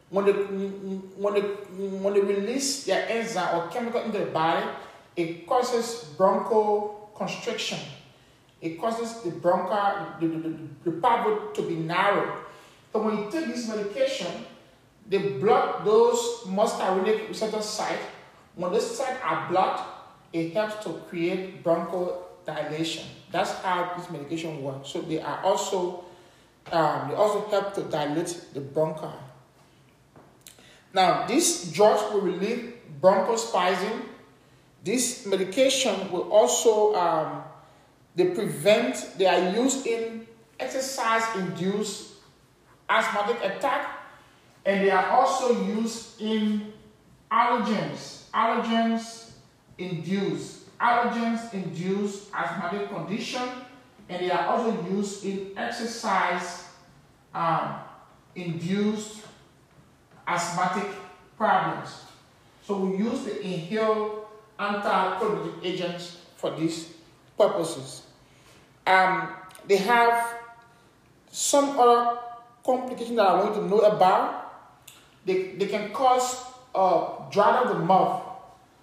[0.10, 4.66] when they when they when they release their enzyme or chemical into the body,
[5.16, 7.80] it causes bronchoconstriction.
[8.62, 10.50] It causes the bronchi the, the,
[10.84, 12.44] the, the to be narrowed.
[12.92, 14.46] So when you take this medication,
[15.08, 18.04] they block those muscarinic receptor sites.
[18.56, 19.82] When those sites are blocked,
[20.34, 23.06] it helps to create bronchodilation.
[23.32, 24.90] That's how this medication works.
[24.90, 26.06] So they are also
[26.72, 29.12] um, they also help to dilate the bronchi.
[30.94, 34.04] Now, these drugs will relieve bronchospasm.
[34.84, 37.44] This medication will also um,
[38.16, 39.18] they prevent.
[39.18, 40.28] They are used in
[40.60, 42.12] exercise-induced
[42.90, 44.01] asthmatic attack
[44.66, 46.74] and they are also used in
[47.32, 48.30] allergens.
[48.34, 49.32] Allergens
[49.78, 53.48] induce allergens induce asthmatic condition,
[54.10, 56.66] and they are also used in exercise
[57.34, 57.76] um,
[58.36, 59.22] induced
[60.28, 60.90] asthmatic
[61.38, 62.02] problems.
[62.66, 64.26] So we use the inhaled
[64.60, 66.94] anti agents for these
[67.38, 68.08] purposes.
[68.86, 69.30] Um,
[69.68, 70.34] they have
[71.32, 72.18] some other
[72.66, 74.41] complications that I want you to know about
[75.26, 78.24] they, they can cause uh, dry of the mouth.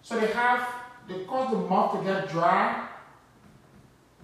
[0.03, 0.67] So they have,
[1.09, 2.89] they cause the mouth to get dry,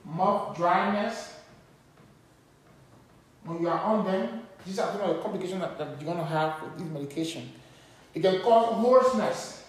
[0.05, 1.33] mouth dryness.
[3.45, 6.19] When you are on them, these are some of the complications that, that you're going
[6.19, 7.51] to have with this medication.
[8.15, 9.65] It can cause hoarseness.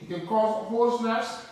[0.00, 1.46] It can cause hoarseness.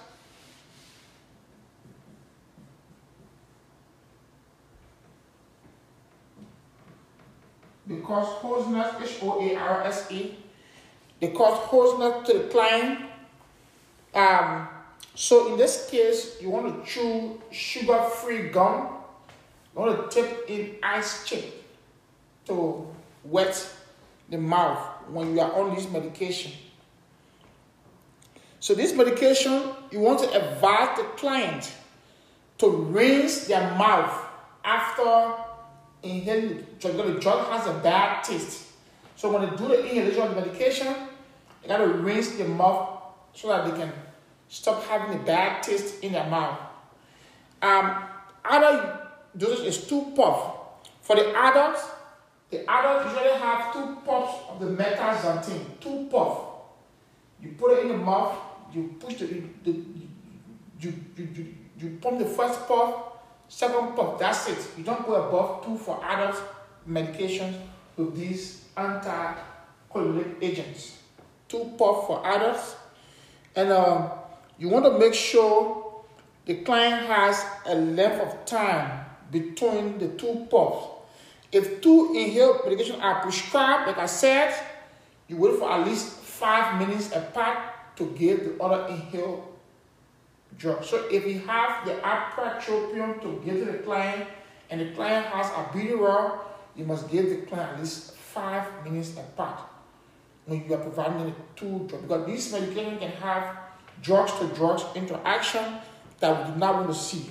[7.91, 10.37] They cause hoarseness, H-O-A-R-S-E.
[11.19, 13.01] They cause hoarseness to the client.
[14.15, 14.69] Um,
[15.17, 18.91] so in this case, you want to chew sugar-free gum.
[19.75, 21.65] You want to tip in ice chip
[22.47, 22.87] to
[23.25, 23.75] wet
[24.29, 26.53] the mouth when you are on this medication.
[28.61, 31.73] So this medication, you want to advise the client
[32.59, 34.15] to rinse their mouth
[34.65, 35.50] after
[36.03, 38.69] inhaling the drug, the drug has a bad taste.
[39.17, 40.95] So when they do the inhalation of the medication,
[41.63, 43.03] they gotta rinse their mouth
[43.35, 43.93] so that they can
[44.49, 46.59] stop having a bad taste in their mouth.
[47.63, 48.05] Um,
[48.45, 49.01] other
[49.37, 50.59] dosage is two puffs.
[51.03, 51.85] For the adults,
[52.51, 56.47] the adults usually have two puffs of the metaxanthine, two puffs.
[57.41, 58.37] You put it in the mouth,
[58.73, 59.73] you push the, the, the
[60.81, 62.95] you, you, you, you pump the first puff,
[63.51, 64.59] Second puff, that's it.
[64.79, 66.41] You don't go above two for adult
[66.89, 67.57] medications
[67.97, 70.99] with these anticholinergic agents.
[71.49, 72.77] Two puff for adults.
[73.57, 74.09] And um,
[74.57, 76.05] you want to make sure
[76.47, 80.87] the client has a length of time between the two puffs.
[81.51, 84.55] If two inhaled medications are prescribed, like I said,
[85.27, 87.59] you wait for at least five minutes apart
[87.97, 89.50] to give the other inhaled
[90.61, 90.85] drug.
[90.85, 94.29] So if you have the ipratropium to give to the client
[94.69, 96.39] and the client has a albuterol,
[96.77, 99.61] you must give the client at least five minutes apart
[100.45, 102.03] when you are providing the two drugs.
[102.03, 103.57] Because these medications can have
[104.03, 105.65] drugs to drugs interaction
[106.21, 107.31] that we do not want to see.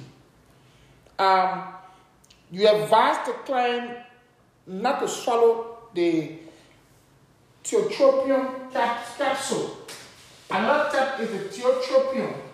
[1.18, 1.74] Um,
[2.52, 4.00] you advise the client
[4.65, 6.39] not to swallow the
[7.63, 9.78] tiotropium cap- capsule.
[10.50, 12.49] Another step is the tiotropium.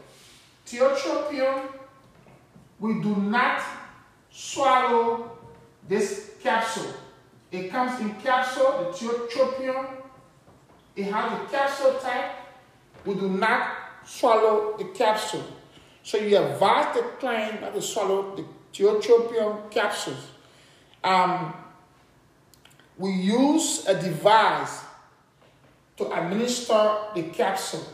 [0.66, 1.68] Tiotropium,
[2.80, 3.62] we do not
[4.32, 5.32] swallow
[5.88, 6.94] this capsule.
[7.52, 9.88] It comes in capsule, the tiotropium.
[10.96, 12.32] It has a capsule type.
[13.06, 13.70] We do not
[14.06, 15.44] swallow the capsule.
[16.04, 20.32] So you advise the client not to swallow the tiotropium capsules.
[21.04, 21.54] Um,
[22.98, 24.82] we use a device
[25.98, 27.86] to administer the capsule.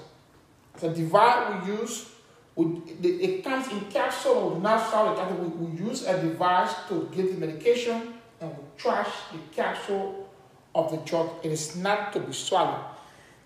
[0.80, 2.10] The device we use
[2.58, 5.38] it comes in capsule solid capsule.
[5.38, 10.30] We, we use a device to give the medication and we trash the capsule
[10.76, 11.30] of the drug.
[11.44, 12.84] It is not to be swallowed.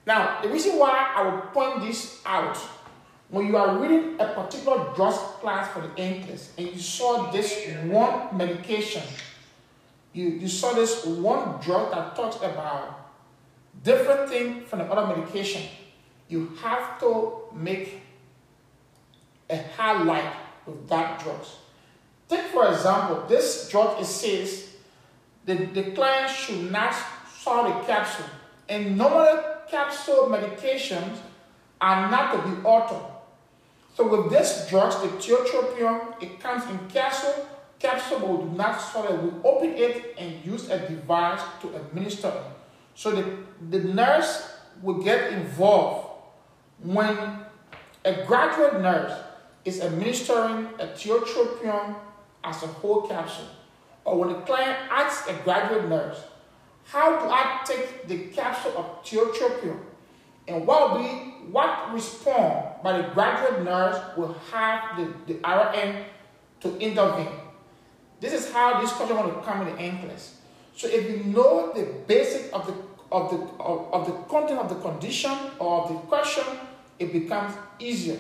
[0.07, 2.57] Now, the reason why I will point this out,
[3.29, 7.67] when you are reading a particular drug class for the NCLEX and you saw this
[7.85, 9.01] one medication,
[10.13, 13.11] you, you saw this one drug that talks about
[13.83, 15.63] different thing from the other medication,
[16.29, 18.04] you have to make
[19.49, 20.33] a highlight
[20.65, 21.57] with that drugs.
[22.27, 24.73] Take for example, this drug it says
[25.45, 26.95] the, the client should not
[27.39, 28.25] swallow the capsule.
[28.67, 29.39] And normally
[29.69, 31.17] capsule medications
[31.79, 33.05] are not to be altered.
[33.93, 37.47] So with this drugs, the tiotropium, it comes in capsule.
[37.79, 39.23] Capsule but we do not swallow it.
[39.23, 42.43] We open it and use a device to administer it.
[42.95, 43.37] So the,
[43.69, 46.09] the nurse will get involved
[46.81, 47.17] when
[48.03, 49.13] a graduate nurse
[49.65, 51.95] is administering a tiotropium
[52.43, 53.47] as a whole capsule.
[54.05, 56.21] Or when the client asks a graduate nurse,
[56.85, 59.79] how do I take the capsule of tiotropium?
[60.47, 61.09] And what will be
[61.51, 66.05] what response by the graduate nurse will have the, the RN
[66.61, 67.33] to intervene.
[68.19, 70.31] This is how this question will come in the NCLEX.
[70.75, 72.73] So if you know the basic of the
[73.11, 76.43] of the of, of the content of the condition or of the question,
[76.99, 78.17] it becomes easier.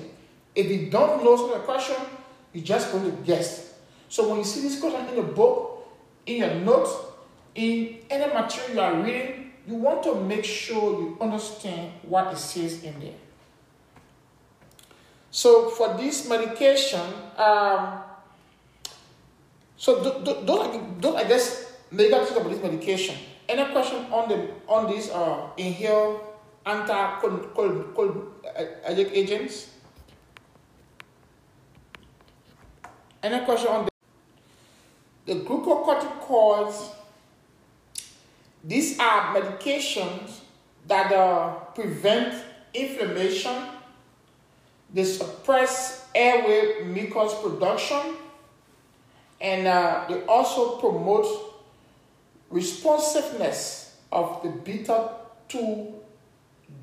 [0.55, 1.97] If you don't know the question,
[2.53, 3.73] you're just going to guess.
[4.07, 5.85] So when you see this question in the book,
[6.25, 6.95] in your notes,
[7.53, 12.37] in any material you are reading, you want to make sure you understand what it
[12.37, 13.15] says in there.
[15.31, 17.01] So for this medication,
[17.37, 17.99] um,
[19.75, 23.17] so those, I guess negative about this medication.
[23.47, 26.21] Any question on the on these uh, inhale
[26.65, 29.74] anti-cholinergic agents?
[33.25, 33.87] Any question on
[35.25, 36.89] the, the glucocorticoids?
[38.63, 40.41] These are medications
[40.87, 42.35] that uh, prevent
[42.71, 43.55] inflammation,
[44.93, 48.15] they suppress airway mucus production,
[49.41, 51.25] and uh, they also promote
[52.51, 55.09] responsiveness of the beta
[55.49, 55.95] 2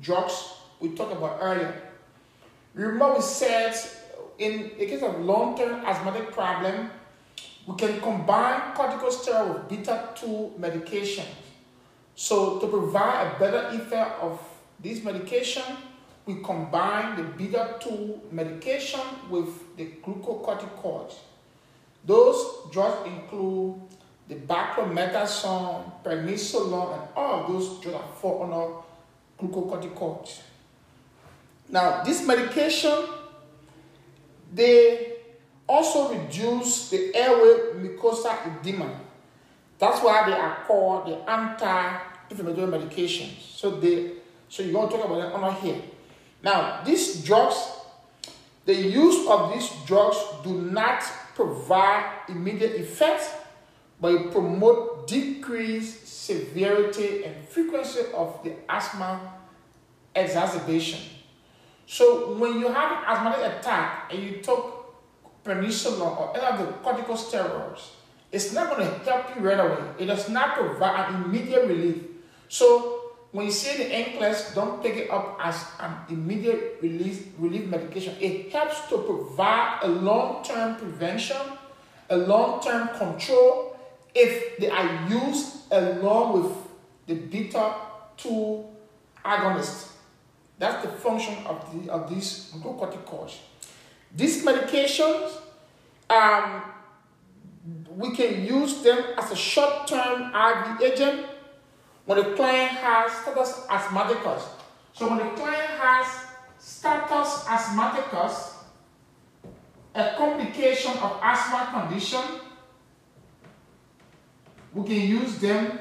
[0.01, 1.81] drugs we talked about earlier.
[2.73, 3.73] Remember, we said
[4.37, 6.89] in the case of long term asthmatic problem,
[7.65, 11.25] we can combine corticosteroid with beta 2 medication.
[12.15, 14.39] So, to provide a better effect of
[14.79, 15.63] this medication,
[16.25, 21.15] we combine the beta 2 medication with the glucocorticoids.
[22.05, 23.81] Those drugs include
[24.27, 28.83] the beclomethasone, prednisolone, and all those drugs are fall under
[29.39, 30.41] glucocorticoids.
[31.69, 33.05] Now, this medication,
[34.53, 35.13] they
[35.67, 38.99] also reduce the airway mucosa edema.
[39.79, 43.41] That's why they are called the anti-inflammatory medications.
[43.41, 44.13] So they,
[44.49, 45.81] so you're going to talk about that on here.
[46.43, 47.55] Now, these drugs,
[48.65, 51.03] the use of these drugs do not
[51.35, 53.33] provide immediate effects,
[53.99, 59.33] but promote decreased severity and frequency of the asthma
[60.15, 60.99] exacerbation.
[61.85, 66.73] So when you have an asthmatic attack and you took prednisolone or any of the
[66.79, 67.89] corticosteroids,
[68.31, 69.83] it's not going to help you right away.
[69.99, 71.97] It does not provide an immediate relief.
[72.49, 72.99] So
[73.31, 78.15] when you see the NCLEX, don't take it up as an immediate relief, relief medication.
[78.19, 81.41] It helps to provide a long-term prevention,
[82.09, 83.77] a long-term control
[84.15, 86.57] if they are used along with
[87.07, 87.73] the beta
[88.17, 88.65] 2
[89.25, 89.92] agonist.
[90.59, 93.37] That's the function of, the, of these glucocorticoids.
[94.15, 95.31] These medications,
[96.09, 96.63] um,
[97.97, 101.25] we can use them as a short-term IV agent
[102.05, 104.43] when the client has status asthmaticus.
[104.93, 106.25] So when the client has
[106.59, 108.53] status asthmaticus,
[109.95, 112.21] a complication of asthma condition,
[114.73, 115.79] we can use them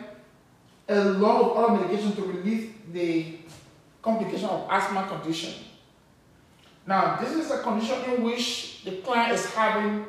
[0.89, 3.39] along with other medications to relieve the
[4.03, 5.55] complication of asthma condition.
[6.87, 10.05] Now, this is a condition in which the client is having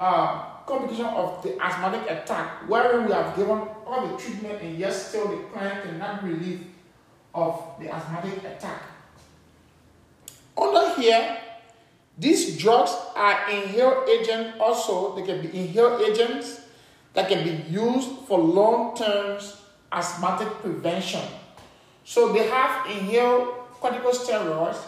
[0.00, 4.92] uh, complication of the asthmatic attack, wherein we have given all the treatment and yet
[4.92, 6.66] still the client cannot relieve
[7.34, 8.82] of the asthmatic attack.
[10.56, 11.38] Under here,
[12.18, 16.60] these drugs are inhaled agents also, they can be inhaled agents
[17.14, 19.40] that can be used for long-term
[19.92, 21.22] asthmatic prevention.
[22.08, 24.78] So they have inhaled corticosteroids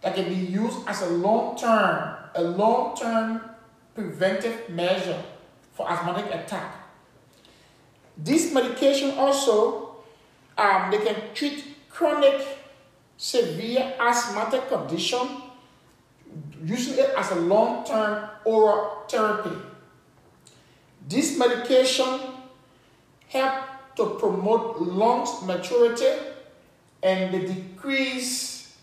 [0.00, 3.42] that can be used as a long-term, a long-term
[3.94, 5.22] preventive measure
[5.74, 6.74] for asthmatic attack.
[8.16, 9.96] This medication also,
[10.56, 12.40] um, they can treat chronic
[13.18, 15.20] severe asthmatic condition,
[16.64, 19.54] using it as a long-term oral therapy.
[21.06, 22.20] This medication
[23.28, 23.54] help
[23.96, 26.30] to promote lungs maturity
[27.02, 28.76] and the decrease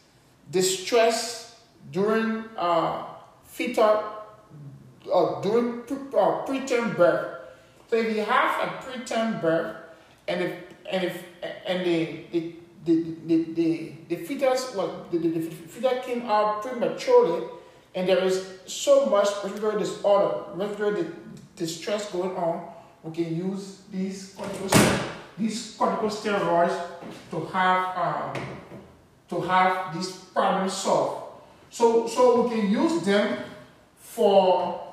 [0.51, 1.59] distress
[1.91, 3.05] during uh,
[3.45, 4.03] fetal
[5.13, 7.39] uh, during pre- uh, preterm birth.
[7.89, 9.75] So if you have a preterm birth
[10.27, 10.53] and if
[10.91, 11.23] and if
[11.65, 12.55] and the the
[12.85, 17.47] the the, the, the fetus well the, the, the fetus came out prematurely
[17.95, 21.07] and there is so much respiratory disorder, respiratory
[21.55, 22.67] distress going on,
[23.03, 25.03] we can use these corticosteroids,
[25.37, 26.96] these corticosteroids
[27.31, 28.43] to have um,
[29.29, 31.41] to have this problem solved.
[31.69, 33.43] So so we can use them
[33.97, 34.83] for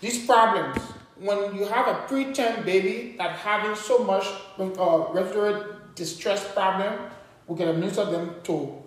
[0.00, 0.78] these problems
[1.16, 4.26] when you have a preterm baby that having so much
[4.58, 6.98] uh, respiratory distress problem,
[7.46, 8.82] we can administer them to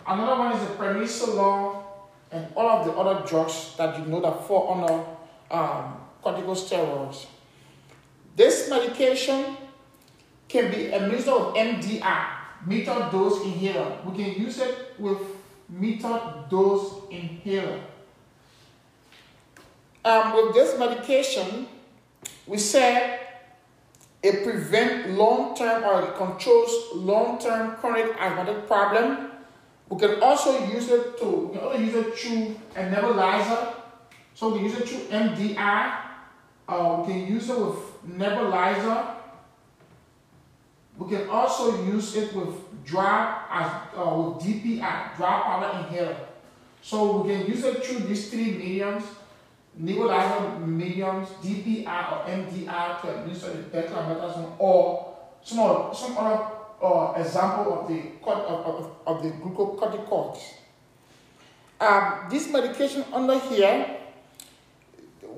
[0.05, 1.85] Another one is the prednisolone
[2.33, 5.05] and all of the other drugs that you know that fall under
[5.53, 7.27] um, corticosteroids.
[8.35, 9.57] This medication
[10.49, 12.27] can be a mixture of MDI,
[12.67, 13.99] metered dose inhaler.
[14.05, 15.21] We can use it with
[15.73, 17.79] metered dose inhaler.
[20.05, 21.69] Um, with this medication,
[22.47, 23.21] we said
[24.23, 29.31] it prevents long-term or it controls long-term chronic asthmatic problem.
[29.89, 33.75] We can also use it to we can also use it through a nebulizer.
[34.35, 35.97] So we can use it through MDI.
[36.69, 37.77] Uh, we can use it with
[38.19, 39.23] nebulizer
[40.99, 46.17] we can also use it with dry, as, uh, with DPI, dry powder inhaler.
[46.83, 49.05] So we can use it through these three mediums,
[49.81, 56.45] nebulizer mediums, DPR or MDR to administer the beclomethasone or some, other, some other
[56.83, 60.41] uh, example of the, of, of, of the glucocorticoids.
[61.81, 63.97] Um, this medication under here,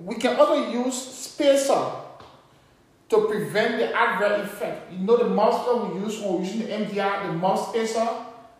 [0.02, 1.86] we can also use spacer
[3.08, 4.92] to prevent the adverse effect.
[4.92, 8.08] You know the muscle we use when we're using the MDR, the mouth spacer,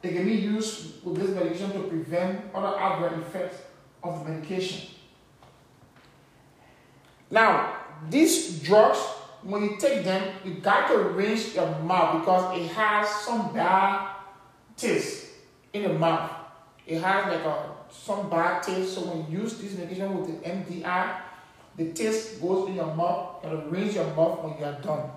[0.01, 3.63] they can be used with this medication to prevent other adverse effects
[4.03, 4.89] of the medication.
[7.35, 7.75] Now,
[8.09, 8.99] these drugs,
[9.43, 14.09] when you take them, you got to rinse your mouth because it has some bad
[14.77, 15.27] taste
[15.73, 16.31] in your mouth.
[16.87, 18.95] It has like a some bad taste.
[18.95, 21.21] So when you use this medication with the MDI,
[21.77, 25.11] the taste goes in your mouth and rinse your mouth when you are done.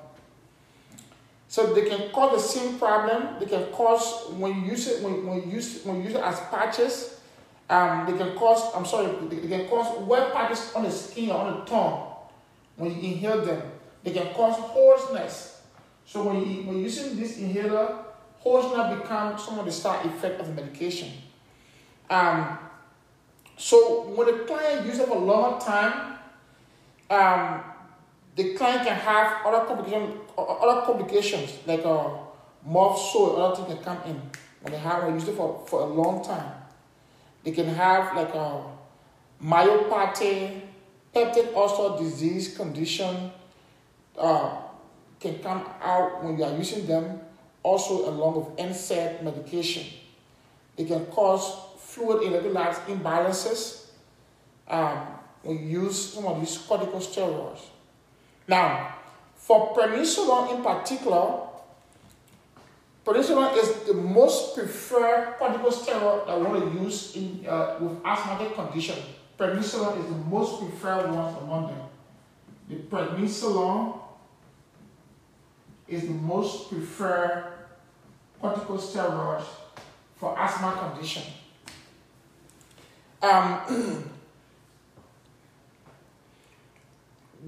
[1.48, 3.40] So they can cause the same problem.
[3.40, 6.24] They can cause when you use it when, when you use when you use it
[6.24, 7.14] as patches.
[7.70, 9.14] Um, they can cause I'm sorry.
[9.28, 12.07] They, they can cause wet patches on the skin or on the tongue
[12.78, 13.62] when you inhale them.
[14.04, 15.62] They can cause hoarseness.
[16.06, 18.06] So when you when using this inhaler,
[18.40, 21.12] hoarseness becomes some of the side effect of the medication.
[22.10, 22.58] Um,
[23.58, 26.20] so when the client uses it for a longer time,
[27.10, 27.64] um,
[28.36, 32.18] the client can have other complications, other complications like a uh,
[32.66, 34.22] mouth sore, other things can come in
[34.62, 36.52] when they have when use it for, for a long time.
[37.44, 38.62] They can have like a
[39.44, 40.62] myopathy,
[41.18, 43.32] peptic ulcer disease condition
[44.18, 44.62] uh,
[45.20, 47.20] can come out when you are using them
[47.64, 49.84] also along with NSAID medication.
[50.78, 53.88] It can cause fluid electrolyte imbalances.
[54.68, 55.08] Um,
[55.44, 57.62] we use some of these corticosteroids.
[58.48, 58.96] Now,
[59.36, 61.42] for prednisolone in particular,
[63.06, 68.54] prednisolone is the most preferred corticosteroid that we want to use in, uh, with asthmatic
[68.54, 68.98] condition.
[69.38, 71.82] Prednisolone is the most preferred one among them.
[72.70, 74.00] The prednisolone
[75.88, 77.54] is the most preferred
[78.42, 79.44] corticosteroid
[80.16, 81.24] for asthma condition.
[83.22, 83.62] Um,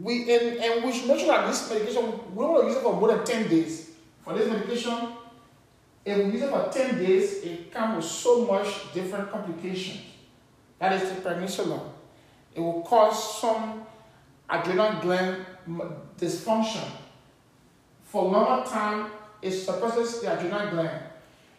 [0.02, 2.78] we and, and we should make sure that this medication we don't want to use
[2.78, 3.90] it for more than 10 days.
[4.24, 5.14] For this medication,
[6.06, 10.09] if we use it for 10 days, it comes with so much different complications.
[10.80, 11.90] That is the prednisolone.
[12.56, 13.86] It will cause some
[14.50, 15.46] adrenal gland
[16.18, 16.90] dysfunction.
[18.04, 19.12] For a longer time,
[19.42, 21.04] it suppresses the adrenal gland.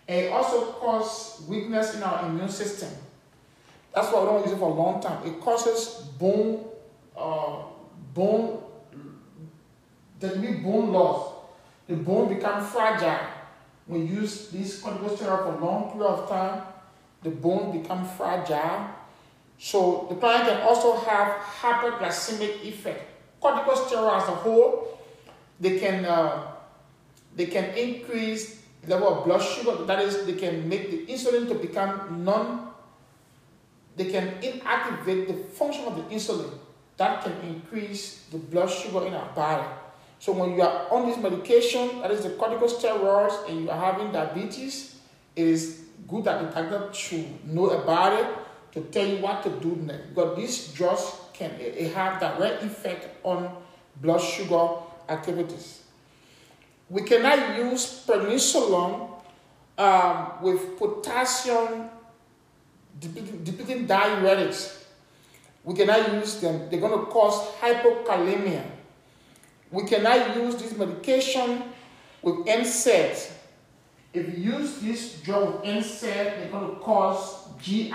[0.09, 2.91] And it also causes weakness in our immune system.
[3.95, 5.27] That's why we don't use it for a long time.
[5.27, 6.65] It causes bone
[7.17, 7.63] uh,
[8.15, 8.63] bone,
[10.21, 11.33] will be bone loss.
[11.87, 13.27] The bone becomes fragile.
[13.87, 16.63] When you use this corticosteroid for a long period of time,
[17.23, 18.91] the bone becomes fragile.
[19.61, 23.05] So the client can also have hyperglycemic effect.
[23.43, 24.99] Corticosteroid as a whole,
[25.61, 26.57] they can uh,
[27.37, 29.85] they can increase the level of blood sugar.
[29.85, 32.73] That is, they can make the insulin to become non
[33.97, 36.57] they can inactivate the function of the insulin
[36.97, 39.69] that can increase the blood sugar in our body.
[40.21, 44.11] So when you are on this medication, that is the corticosteroids, and you are having
[44.11, 44.97] diabetes,
[45.37, 48.40] it is good that the doctor should know about it
[48.73, 50.15] to tell you what to do next.
[50.15, 53.51] Because these drugs can it, it have direct effect on
[53.97, 54.69] blood sugar
[55.09, 55.83] activities.
[56.89, 59.11] We cannot use prednisolone
[59.79, 61.89] um, with potassium
[62.99, 64.77] depleting diuretics.
[65.65, 66.69] We cannot use them.
[66.71, 68.65] They're going to cause hypokalemia.
[69.71, 71.63] We cannot use this medication
[72.23, 73.31] with NSAIDs.
[74.13, 77.91] If you use this drug with NSAID, they're going to cause GI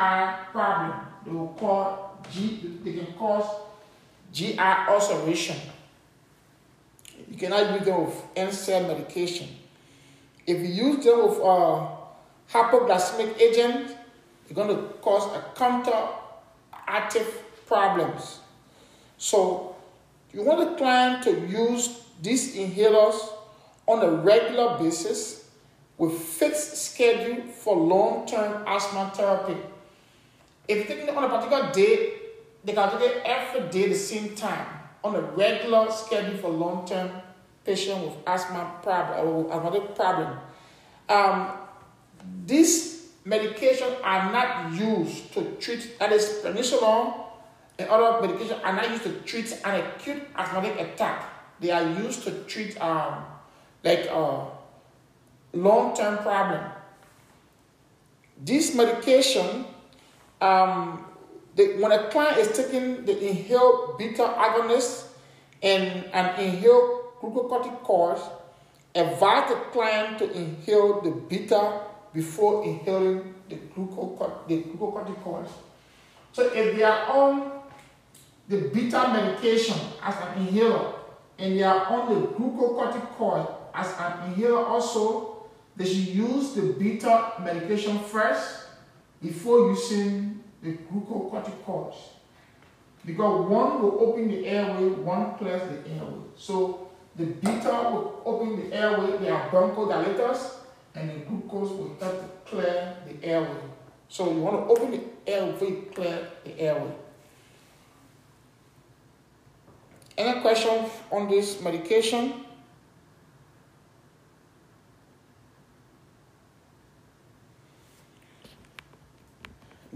[0.52, 0.94] problem.
[1.26, 2.00] They will cause
[2.32, 3.46] G, they can cause
[4.32, 5.58] GI ulceration.
[7.30, 9.50] You cannot use them with NSAID medication.
[10.48, 11.88] If you use them with uh,
[12.52, 13.98] hypoglycemic agent,
[14.48, 17.28] they're going to cause a counteractive
[17.68, 18.40] problems.
[19.18, 19.76] So
[20.34, 23.16] you want the client to use these inhalers
[23.88, 25.45] on a regular basis
[25.98, 29.58] with fixed schedule for long-term asthma therapy.
[30.68, 32.14] If you're taking it on a particular day,
[32.64, 34.66] they can take it every day the same time
[35.04, 37.10] on a regular schedule for long-term
[37.64, 40.38] patient with asthma problem or asthmatic problem.
[41.08, 41.52] Um,
[42.46, 47.26] these medications are not used to treat that is prednisolone
[47.78, 51.30] and other medications are not used to treat an acute asthmatic attack.
[51.60, 53.26] They are used to treat um,
[53.84, 54.46] like uh,
[55.56, 56.72] long-term problem.
[58.38, 59.66] This medication,
[60.42, 61.06] um,
[61.56, 65.08] the, when a client is taking the inhaled beta agonist
[65.64, 68.20] and an inhaled glucocorticoid,
[68.94, 71.82] advise the client to inhale the beta
[72.14, 75.50] before inhaling the, glucocorticoids.
[76.34, 77.52] So if they are on
[78.48, 80.94] the beta medication as an inhaler
[81.38, 85.35] and they are on the glucocorticoid as an inhaler also,
[85.76, 88.66] they should use the beta medication first
[89.22, 91.96] before using the glucocorticoids.
[93.06, 96.24] Because one will open the airway, one clears the airway.
[96.38, 100.56] So the beta will open the airway, they are bronchodilators,
[100.96, 103.62] and the glucose will help to clear the airway.
[104.08, 106.92] So you want to open the airway, clear the airway.
[110.18, 112.45] Any questions on this medication?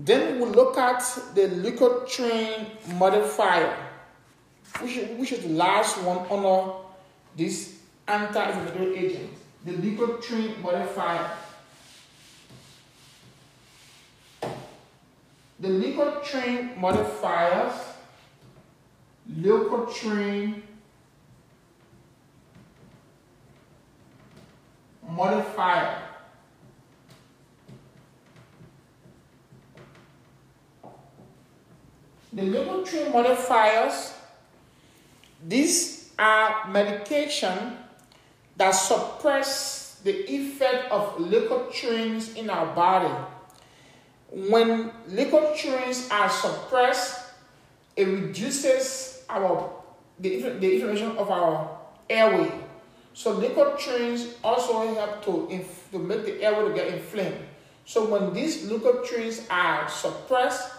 [0.10, 1.02] Then we look at
[1.36, 2.66] the leukotriene
[2.98, 3.78] modifier,
[4.82, 6.72] which, which is the last one under
[7.38, 9.30] this anti-inflammatory agent,
[9.64, 11.30] the leukotriene modifier.
[15.60, 17.74] The leukotriene modifiers
[19.32, 20.64] leukotriene
[25.08, 26.09] modifier.
[32.32, 34.14] The leukotriene modifiers,
[35.46, 37.78] these are medication
[38.58, 43.14] that suppress the effect of leukotrienes in our body.
[44.30, 47.34] When leukotrienes are suppressed,
[47.96, 49.74] it reduces our
[50.20, 52.52] the, the inflammation of our airway.
[53.14, 57.40] So leukotrienes also help to, inf- to make the airway to get inflamed.
[57.86, 60.72] So when these leukotrienes are suppressed,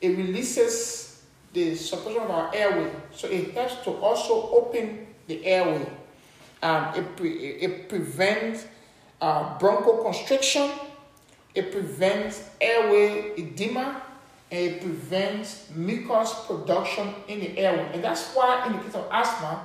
[0.00, 1.22] it releases
[1.52, 2.90] the suppression of our airway.
[3.12, 5.88] So it helps to also open the airway.
[6.62, 8.66] Um, it, pre- it prevents
[9.20, 10.70] uh, bronchoconstriction.
[11.54, 14.02] It prevents airway edema
[14.50, 17.90] and it prevents mucus production in the airway.
[17.92, 19.64] And that's why in the case of asthma,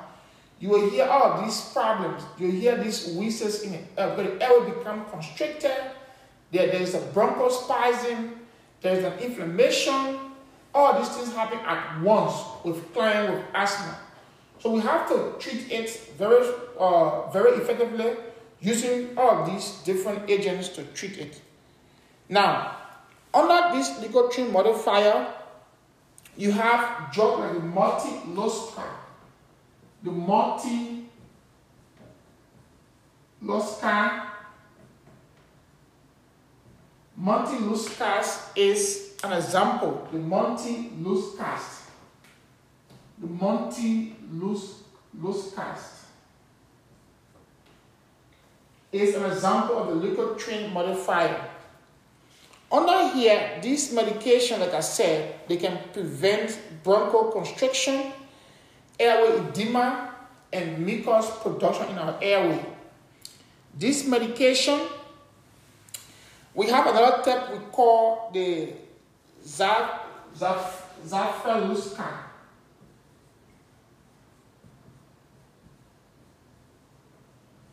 [0.60, 2.24] you will hear all these problems.
[2.38, 5.76] You will hear these wheezes in the Uh, but the airway become constricted.
[6.52, 8.43] There, there's a bronchospasm.
[8.84, 10.20] There's an inflammation.
[10.76, 13.98] All these things happen at once with client with asthma.
[14.60, 16.46] So we have to treat it very,
[16.78, 18.16] uh, very effectively
[18.60, 21.42] using all these different agents to treat it.
[22.30, 22.76] Now,
[23.34, 25.28] under this leukotriene modifier,
[26.38, 28.80] you have drug like the montelukast.
[30.04, 30.12] The
[37.20, 38.50] montelukast.
[38.50, 40.08] Montelukast is an example.
[40.12, 41.82] The montelukast.
[43.20, 44.14] The montelukast
[48.92, 51.50] is an example of the leukotriene modifier.
[52.72, 58.12] Under here, this medication, like I said, they can prevent bronchoconstriction,
[59.00, 60.16] airway edema,
[60.52, 62.66] and mucus production in our airway.
[63.78, 64.80] This medication,
[66.56, 68.74] we have another type we call the
[69.46, 70.00] Zaf,
[70.38, 72.20] Zaf, Zafirlukast.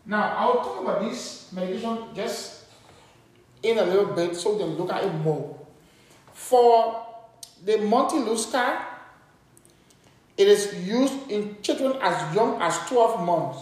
[0.06, 2.64] Now, I'll talk about this medication just
[3.62, 5.56] in a little bit so we can look at it more.
[6.32, 7.06] For
[7.64, 8.82] the Montelukast,
[10.36, 13.58] it is used in children as young as 12 months.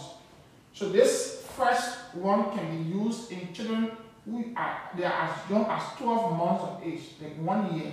[0.73, 3.91] So this first one can be used in children
[4.29, 7.91] who are they are as young as 12 months of age, like one year.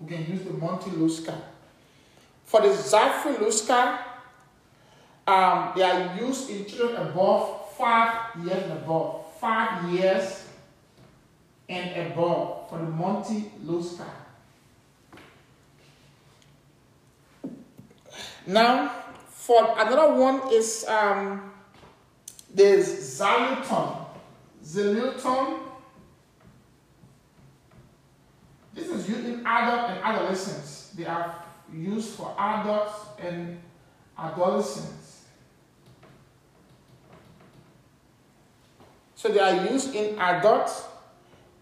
[0.00, 1.40] We can use the Montelukast.
[2.44, 3.98] For the Zafirlukast,
[5.26, 9.22] um, they are used in children above five years and above.
[9.40, 10.46] Five years
[11.68, 14.00] and above for the Montelukast.
[18.46, 18.90] Now,
[19.28, 21.52] for another one is um,
[22.54, 22.86] there's
[23.18, 24.03] Zileuton.
[24.64, 25.60] Zileuton.
[28.72, 30.90] This is used in adult and adolescents.
[30.96, 33.60] They are used for adults and
[34.18, 35.24] adolescents.
[39.14, 40.84] So they are used in adults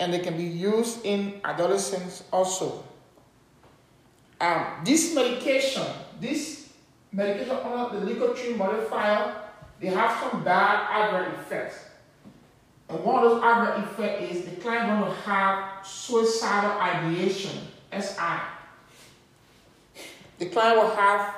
[0.00, 2.84] and they can be used in adolescents also.
[4.40, 5.86] Um, this medication,
[6.18, 6.72] this
[7.12, 9.36] medication under the leukotriene modifier,
[9.78, 11.91] they have some bad adverse effects.
[12.92, 17.58] And one of those other effects is the client going to have suicidal ideation,
[17.90, 18.38] SI.
[20.38, 21.34] The client will have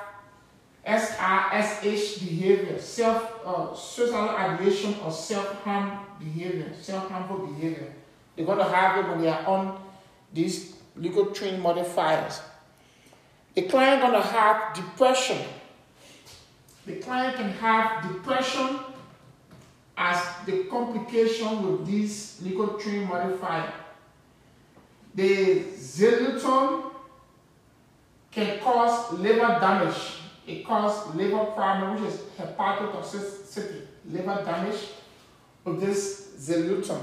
[0.85, 7.93] SISH behavior, self uh, suicidal ideation or self-harm behavior, self-harmful behavior.
[8.35, 9.81] They're going to have it when they are on
[10.33, 12.41] these leukotriene modifiers.
[13.53, 15.37] The client going to have depression.
[16.85, 18.79] The client can have depression
[19.97, 23.73] as the complication with this leukotriene modifier.
[25.13, 26.91] The zileuton
[28.31, 30.19] can cause liver damage.
[30.45, 34.79] It causes liver problem, which is hepatotoxicity, liver damage
[35.63, 37.01] with this zileuton.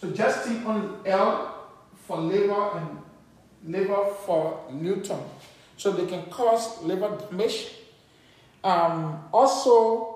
[0.00, 1.68] So just think on L
[2.06, 2.98] for liver and
[3.64, 5.20] liver for Newton.
[5.76, 7.68] So they can cause liver damage.
[8.64, 10.15] Um, also,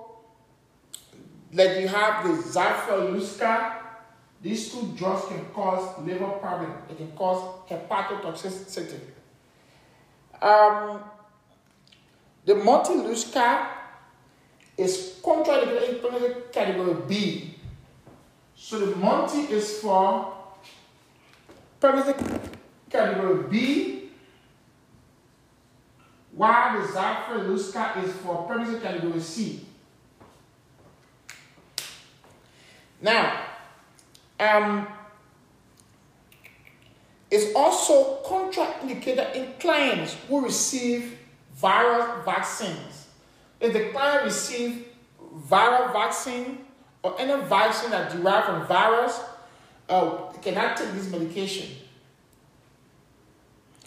[1.53, 3.75] like you have the Zafirlukast,
[4.43, 6.73] these two drugs can cause liver problem.
[6.89, 9.01] It can cause hepatotoxicity.
[10.41, 11.01] Um,
[12.45, 13.69] the Montelukast
[14.79, 17.55] is contraindicated in category B.
[18.55, 20.33] So the Monty is for
[21.81, 22.15] pregnancy
[22.89, 24.11] category B,
[26.33, 29.67] while the Zafirlukast is for pregnancy category C.
[33.01, 33.45] Now,
[34.39, 34.87] um,
[37.31, 41.19] it's also contraindicated in clients who receive
[41.61, 43.09] viral vaccines.
[43.61, 44.87] If the client receives
[45.49, 46.59] viral vaccine
[47.03, 49.21] or any vaccine that derived from virus,
[49.89, 51.69] uh, cannot take this medication.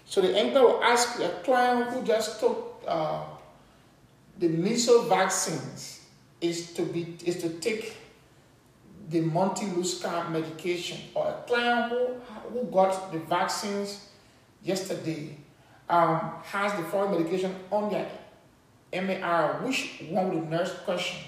[0.05, 3.24] So the employer will ask a client who just took uh,
[4.38, 6.01] the measles vaccines
[6.41, 7.95] is to be is to take
[9.09, 12.13] the Montelukast medication, or a client who,
[12.49, 14.09] who got the vaccines
[14.63, 15.37] yesterday
[15.89, 18.09] um, has the following medication on their
[18.93, 21.19] MAR, which one will the nurse question?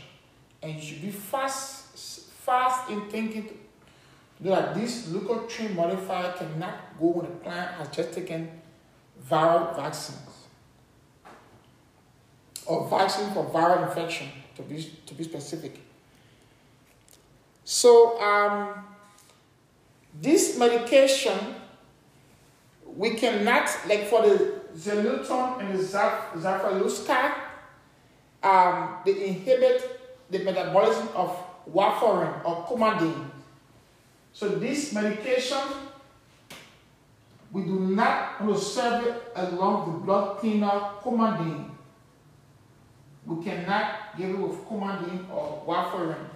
[0.61, 3.59] And you should be fast, fast in thinking
[4.41, 8.49] that this leukotriene modifier cannot go when the client has just taken
[9.29, 10.47] viral vaccines
[12.65, 15.79] or vaccine for viral infection to be to be specific.
[17.65, 18.85] So um,
[20.21, 21.55] this medication
[22.85, 27.33] we cannot like for the zileuton and the zafirlukast,
[28.43, 29.99] um, they inhibit
[30.29, 31.35] the metabolism of
[31.69, 33.31] warfarin or coumadin.
[34.31, 35.57] So this medication
[37.51, 41.71] we do not want to serve it along the blood thinner coumadin.
[43.25, 46.34] We cannot give it with coumadin or warfarin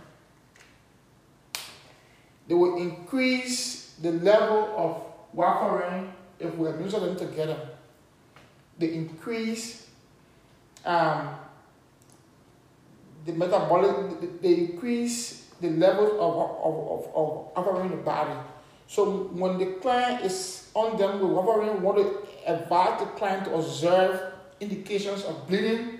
[2.49, 7.69] they will increase the level of warfarin if we abuse them together.
[8.79, 9.87] They increase
[10.83, 11.35] um,
[13.23, 16.33] the metabolic, they increase the level of,
[16.65, 18.33] of, of, of warfarin in the body.
[18.87, 23.45] So when the client is on them with warfarin, we want to advise the client
[23.45, 25.99] to observe indications of bleeding.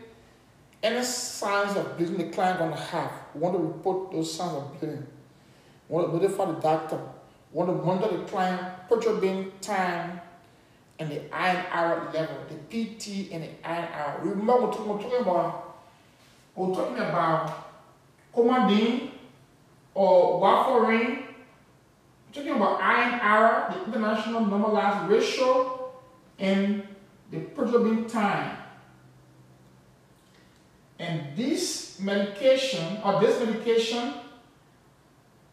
[0.82, 4.80] Any signs of bleeding the client gonna have, we want to report those signs of
[4.80, 5.06] bleeding.
[5.90, 7.00] Want to notify the doctor.
[7.52, 10.22] Want to monitor the client prothrombin time
[11.00, 14.20] and the INR level, the PT and the INR.
[14.24, 15.70] Remember we're talking, we're talking about
[16.56, 17.70] we're talking about
[18.36, 19.12] Coumadin
[19.94, 21.24] or warfarin.
[22.28, 25.92] We're talking about INR, the international normalized ratio,
[26.38, 26.84] and
[27.32, 28.58] the prothrombin time.
[31.00, 34.14] And this medication or this medication,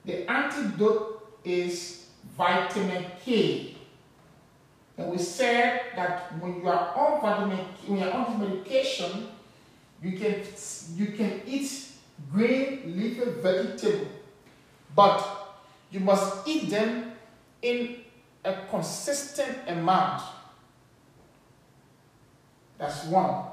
[0.07, 3.75] the antidote is vitamin K.
[4.97, 8.49] And we said that when you are on vitamin K, when you are on this
[8.49, 9.29] medication,
[10.03, 10.43] you can
[10.95, 11.89] you can eat
[12.33, 14.09] green leafy vegetable,
[14.95, 15.21] but
[15.91, 17.13] you must eat them
[17.63, 17.97] in
[18.45, 20.23] a consistent amount.
[22.79, 23.45] That's one.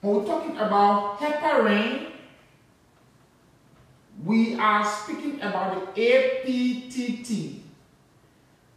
[0.00, 2.13] When we're talking about heparin,
[4.24, 7.60] we are speaking about the APTT.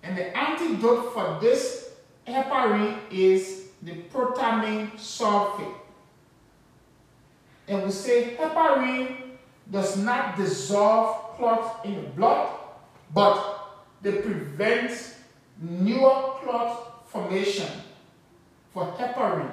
[0.04, 1.92] And the antidote for this
[2.28, 5.74] heparin is the protamine sulfate.
[7.68, 9.38] And we say heparin
[9.72, 12.50] does not dissolve clots in the blood,
[13.14, 13.70] but
[14.02, 15.16] they prevent
[15.62, 17.68] newer clot formation
[18.74, 19.52] for heparin.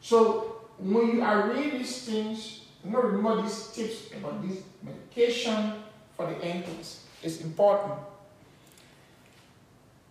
[0.00, 5.72] So when you are reading these things, you know, remember these tips about this medication
[6.16, 6.98] for the NCLEX.
[7.22, 7.98] It's important.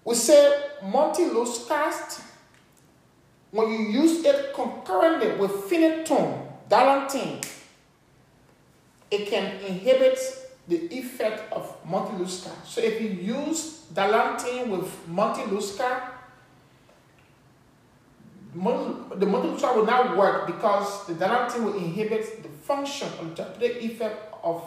[0.03, 2.21] We say montelukast,
[3.51, 7.43] when you use it concurrently with phenytoin, Dilantin,
[9.09, 10.19] it can inhibit
[10.67, 12.65] the effect of montelukast.
[12.65, 16.11] So if you use Dilantin with montelukast,
[18.53, 23.83] the montelukast will not work because the Dilantin will inhibit the function or the therapeutic
[23.83, 24.63] effect of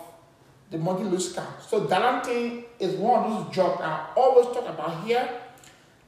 [0.71, 1.63] the montelukast.
[1.69, 5.29] So Dilantin is one of those drugs I always talk about here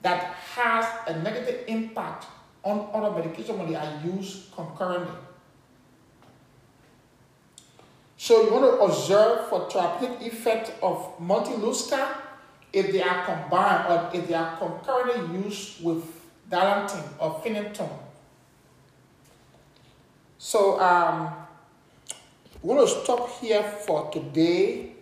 [0.03, 2.27] that has a negative impact
[2.63, 5.17] on other medication when they are used concurrently.
[8.17, 12.17] So you want to observe for therapeutic effect of montelukast
[12.73, 16.05] if they are combined or if they are concurrently used with
[16.51, 17.91] Dilantin or phenytoin.
[20.37, 21.33] So um,
[22.63, 24.93] we're going to stop here for today.